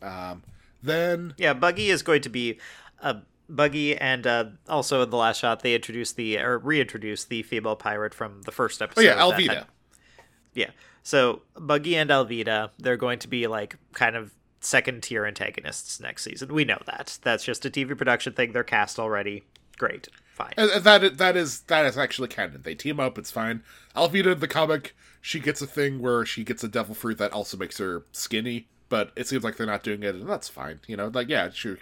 [0.00, 0.42] Um,
[0.82, 2.58] then Yeah, Buggy is going to be
[3.00, 3.18] a
[3.48, 7.76] Buggy, and uh, also in the last shot they introduced the or reintroduced the female
[7.76, 9.00] pirate from the first episode.
[9.02, 9.54] oh yeah, Alvida.
[9.54, 9.66] had-
[10.54, 10.70] Yeah.
[11.02, 16.22] So Buggy and Alvida, they're going to be like kind of second tier antagonists next
[16.22, 16.54] season.
[16.54, 17.18] We know that.
[17.22, 18.52] That's just a TV production thing.
[18.52, 19.42] They're cast already.
[19.78, 20.08] Great.
[20.34, 20.52] Fine.
[20.56, 22.62] That that is that is actually canon.
[22.62, 23.18] They team up.
[23.18, 23.62] It's fine.
[23.96, 27.32] Alvida in the comic, she gets a thing where she gets a devil fruit that
[27.32, 28.68] also makes her skinny.
[28.88, 30.80] But it seems like they're not doing it, and that's fine.
[30.86, 31.78] You know, like yeah, sure.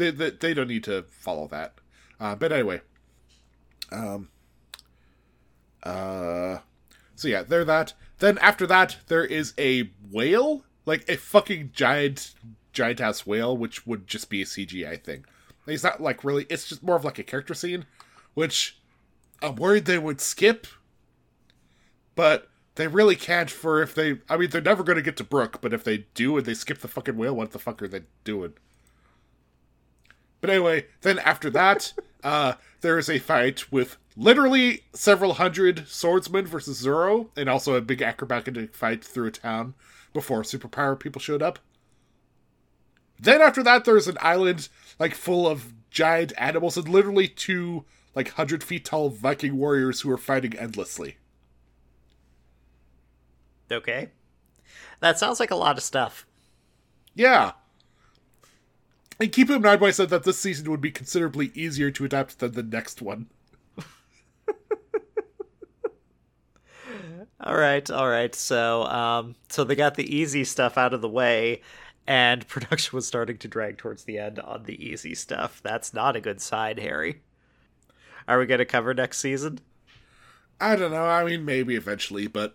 [0.00, 1.74] They they, they don't need to follow that.
[2.18, 2.80] Uh, but anyway,
[3.92, 4.30] um,
[5.82, 6.58] uh,
[7.14, 7.92] so yeah, they're that.
[8.18, 12.32] Then after that, there is a whale, like a fucking giant,
[12.72, 15.26] giant ass whale, which would just be a CGI thing.
[15.66, 16.46] It's not like really.
[16.48, 17.84] It's just more of like a character scene,
[18.32, 18.78] which
[19.42, 20.66] I'm worried they would skip.
[22.14, 24.20] But they really can't for if they.
[24.30, 26.54] I mean, they're never going to get to Brook, but if they do and they
[26.54, 28.54] skip the fucking whale, what the fuck are they doing?
[30.40, 31.92] But anyway, then after that,
[32.24, 37.80] uh, there is a fight with literally several hundred swordsmen versus Zoro, and also a
[37.80, 39.74] big acrobatic fight through a town
[40.12, 41.58] before superpower people showed up.
[43.18, 44.68] Then after that, there's an island
[44.98, 47.84] like full of giant animals and literally two
[48.14, 51.16] like hundred feet tall Viking warriors who are fighting endlessly.
[53.70, 54.10] Okay.
[55.00, 56.26] That sounds like a lot of stuff.
[57.14, 57.52] Yeah.
[59.20, 62.38] And keep in mind, I said that this season would be considerably easier to adapt
[62.38, 63.26] than the next one.
[67.42, 68.34] All right, all right.
[68.34, 71.62] So, um, so they got the easy stuff out of the way,
[72.06, 75.60] and production was starting to drag towards the end on the easy stuff.
[75.62, 77.22] That's not a good sign, Harry.
[78.28, 79.60] Are we going to cover next season?
[80.60, 81.06] I don't know.
[81.06, 82.54] I mean, maybe eventually, but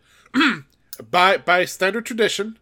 [1.10, 2.60] by by standard tradition,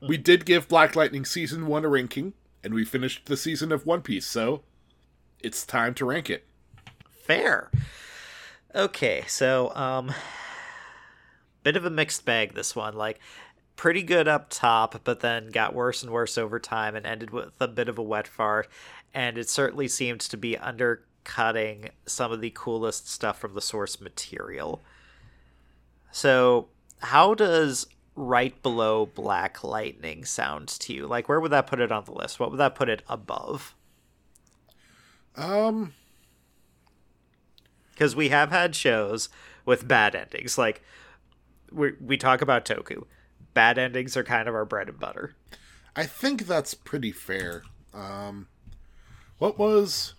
[0.00, 2.32] we did give Black Lightning season one a ranking,
[2.64, 4.26] and we finished the season of One Piece.
[4.26, 4.62] So
[5.40, 6.46] it's time to rank it.
[7.10, 7.70] Fair.
[8.74, 10.12] Okay, so um,
[11.62, 12.94] bit of a mixed bag this one.
[12.94, 13.20] Like
[13.76, 17.52] pretty good up top, but then got worse and worse over time and ended with
[17.60, 18.68] a bit of a wet fart.
[19.14, 24.00] And it certainly seemed to be undercutting some of the coolest stuff from the source
[24.00, 24.82] material.
[26.10, 31.06] So, how does right below Black Lightning sounds to you?
[31.06, 32.38] Like, where would that put it on the list?
[32.38, 33.74] What would that put it above?
[35.36, 35.94] Um,
[37.92, 39.28] Because we have had shows
[39.64, 40.58] with bad endings.
[40.58, 40.82] Like,
[41.70, 43.04] we, we talk about Toku.
[43.54, 45.34] Bad endings are kind of our bread and butter.
[45.94, 47.62] I think that's pretty fair.
[47.94, 48.48] Um,
[49.38, 50.14] what was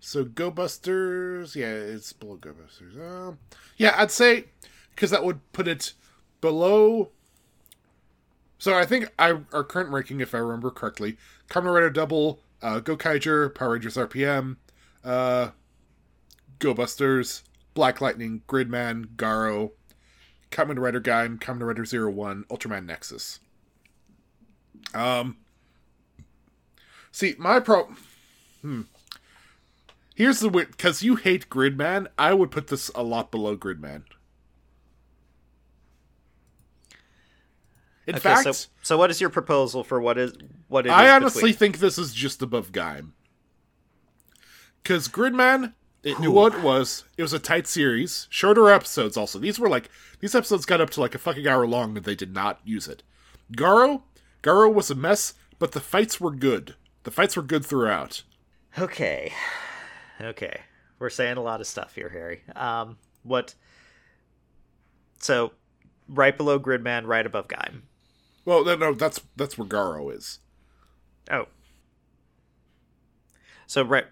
[0.00, 1.54] so Go Busters?
[1.54, 2.96] Yeah, it's below Go Busters.
[2.96, 3.38] Um,
[3.76, 4.44] yeah, I'd say
[4.94, 5.92] because that would put it
[6.40, 7.10] below.
[8.58, 11.16] So I think I our current ranking, if I remember correctly,
[11.48, 14.56] Kamen Rider Double, uh, Gokaiger, Power Rangers RPM,
[15.04, 15.50] uh,
[16.58, 17.42] Go Busters,
[17.74, 19.72] Black Lightning, Gridman, Garo,
[20.50, 23.40] Kamen Rider Gaim, Kamen Rider Zero One, Ultraman Nexus.
[24.94, 25.38] Um.
[27.12, 27.92] See, my pro.
[28.62, 28.82] Hmm.
[30.14, 32.08] Here's the weird because you hate Gridman.
[32.18, 34.02] I would put this a lot below Gridman.
[38.06, 40.32] In Okay, fact, so so what is your proposal for what is
[40.68, 40.94] what it is?
[40.94, 43.10] I honestly between- think this is just above Gaim.
[44.82, 47.04] Because Gridman, it knew what it was.
[47.18, 49.16] It was a tight series, shorter episodes.
[49.16, 49.90] Also, these were like
[50.20, 52.88] these episodes got up to like a fucking hour long, and they did not use
[52.88, 53.02] it.
[53.52, 54.02] Garo,
[54.42, 56.74] Garo was a mess, but the fights were good.
[57.02, 58.22] The fights were good throughout.
[58.78, 59.32] Okay.
[60.20, 60.60] Okay.
[60.98, 62.42] We're saying a lot of stuff here, Harry.
[62.56, 63.54] Um what
[65.18, 65.52] So
[66.08, 67.82] right below Gridman, right above Gaim.
[68.44, 70.38] Well, no, no, that's that's where Garo is.
[71.30, 71.46] Oh.
[73.66, 74.06] So right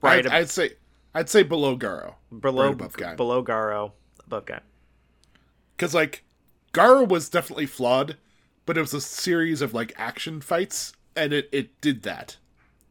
[0.00, 0.70] right I'd, ab- I'd say
[1.14, 3.16] I'd say below Garo, below right above Gaim.
[3.16, 3.92] below Garo,
[4.26, 4.60] above guy.
[5.76, 6.24] because like
[6.72, 8.16] Garo was definitely flawed,
[8.66, 12.36] but it was a series of like action fights, and it it did that.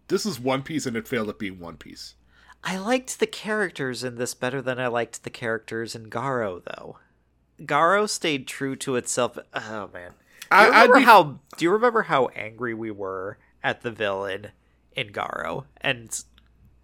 [0.07, 2.15] This is One Piece, and it failed at being One Piece.
[2.63, 6.97] I liked the characters in this better than I liked the characters in Garo, though.
[7.65, 9.37] Garo stayed true to itself.
[9.53, 10.15] Oh man, do
[10.51, 11.23] I- you remember be- how?
[11.57, 14.47] Do you remember how angry we were at the villain
[14.95, 16.09] in Garo, and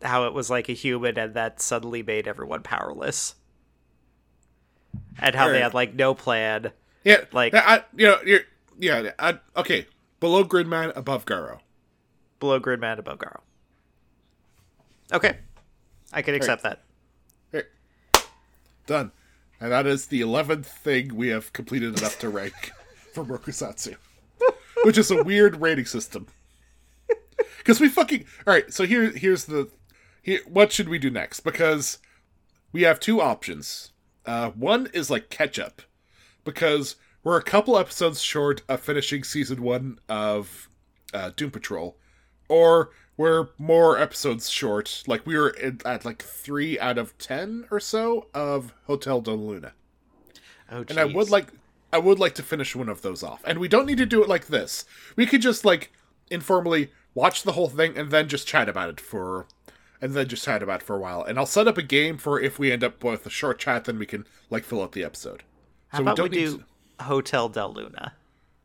[0.04, 3.36] how it was like a human, and that suddenly made everyone powerless,
[5.20, 6.72] and how they had like no plan.
[7.04, 8.42] Yeah, Like- I, I- you know, you're
[8.80, 9.12] yeah.
[9.18, 9.88] I, okay,
[10.20, 11.60] below Gridman, above Garo.
[12.40, 13.40] Below Gridman, above Garo.
[15.12, 15.38] Okay,
[16.14, 16.84] I can accept that.
[17.52, 17.70] Here.
[18.86, 19.12] Done,
[19.60, 22.72] and that is the eleventh thing we have completed enough to rank
[23.14, 23.96] for Brokusatsu,
[24.84, 26.28] which is a weird rating system.
[27.58, 28.72] Because we fucking all right.
[28.74, 29.70] So here, here's the
[30.22, 30.40] here.
[30.48, 31.42] What should we do next?
[31.42, 31.98] Because
[32.72, 33.92] we have two options.
[34.26, 35.82] Uh, one is like catch up,
[36.44, 40.70] because we're a couple episodes short of finishing season one of
[41.14, 41.98] uh, Doom Patrol,
[42.48, 45.04] or we're more episodes short.
[45.08, 49.38] Like we were at, at like three out of ten or so of Hotel Del
[49.38, 49.74] Luna,
[50.72, 51.48] Oh, and I would like
[51.92, 53.42] I would like to finish one of those off.
[53.46, 54.86] And we don't need to do it like this.
[55.16, 55.92] We could just like
[56.30, 59.48] informally watch the whole thing and then just chat about it for
[60.02, 61.24] and then just chat about it for a while.
[61.24, 63.86] And I'll set up a game for if we end up with a short chat,
[63.86, 65.44] then we can like fill out the episode.
[65.88, 66.58] How about we, need do
[67.00, 68.14] to- Hotel Del Luna?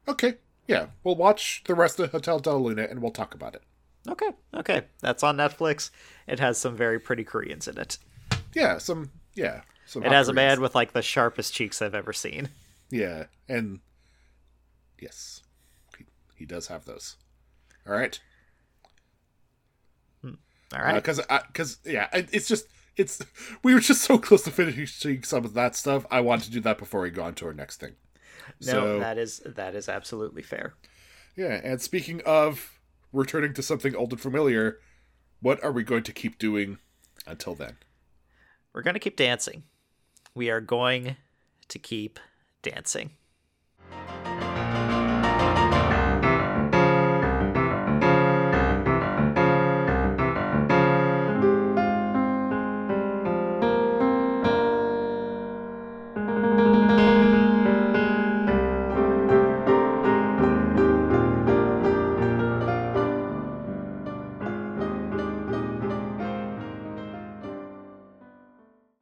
[0.08, 0.34] Okay,
[0.66, 3.62] yeah, we'll watch the rest of Hotel Del Luna and we'll talk about it.
[4.08, 5.90] Okay, okay, that's on Netflix.
[6.26, 7.98] It has some very pretty Koreans in it.
[8.54, 10.02] Yeah, some yeah, some.
[10.02, 12.48] It has a man with like the sharpest cheeks I've ever seen.
[12.90, 13.80] Yeah, and
[15.00, 15.42] yes,
[15.96, 16.04] he,
[16.36, 17.16] he does have those.
[17.86, 18.18] All right,
[20.22, 20.32] hmm,
[20.74, 20.94] All uh, right.
[20.94, 23.20] because because yeah, it- it's just it's
[23.62, 26.06] we were just so close to finishing some of that stuff.
[26.10, 27.92] I wanted to do that before we go on to our next thing.
[28.60, 30.74] no, so that is that is absolutely fair.
[31.36, 32.78] yeah, and speaking of
[33.12, 34.78] returning to something old and familiar,
[35.40, 36.78] what are we going to keep doing
[37.26, 37.76] Until then.
[38.72, 39.64] We're going to keep dancing.
[40.34, 41.16] We are going
[41.68, 42.18] to keep
[42.62, 43.12] dancing.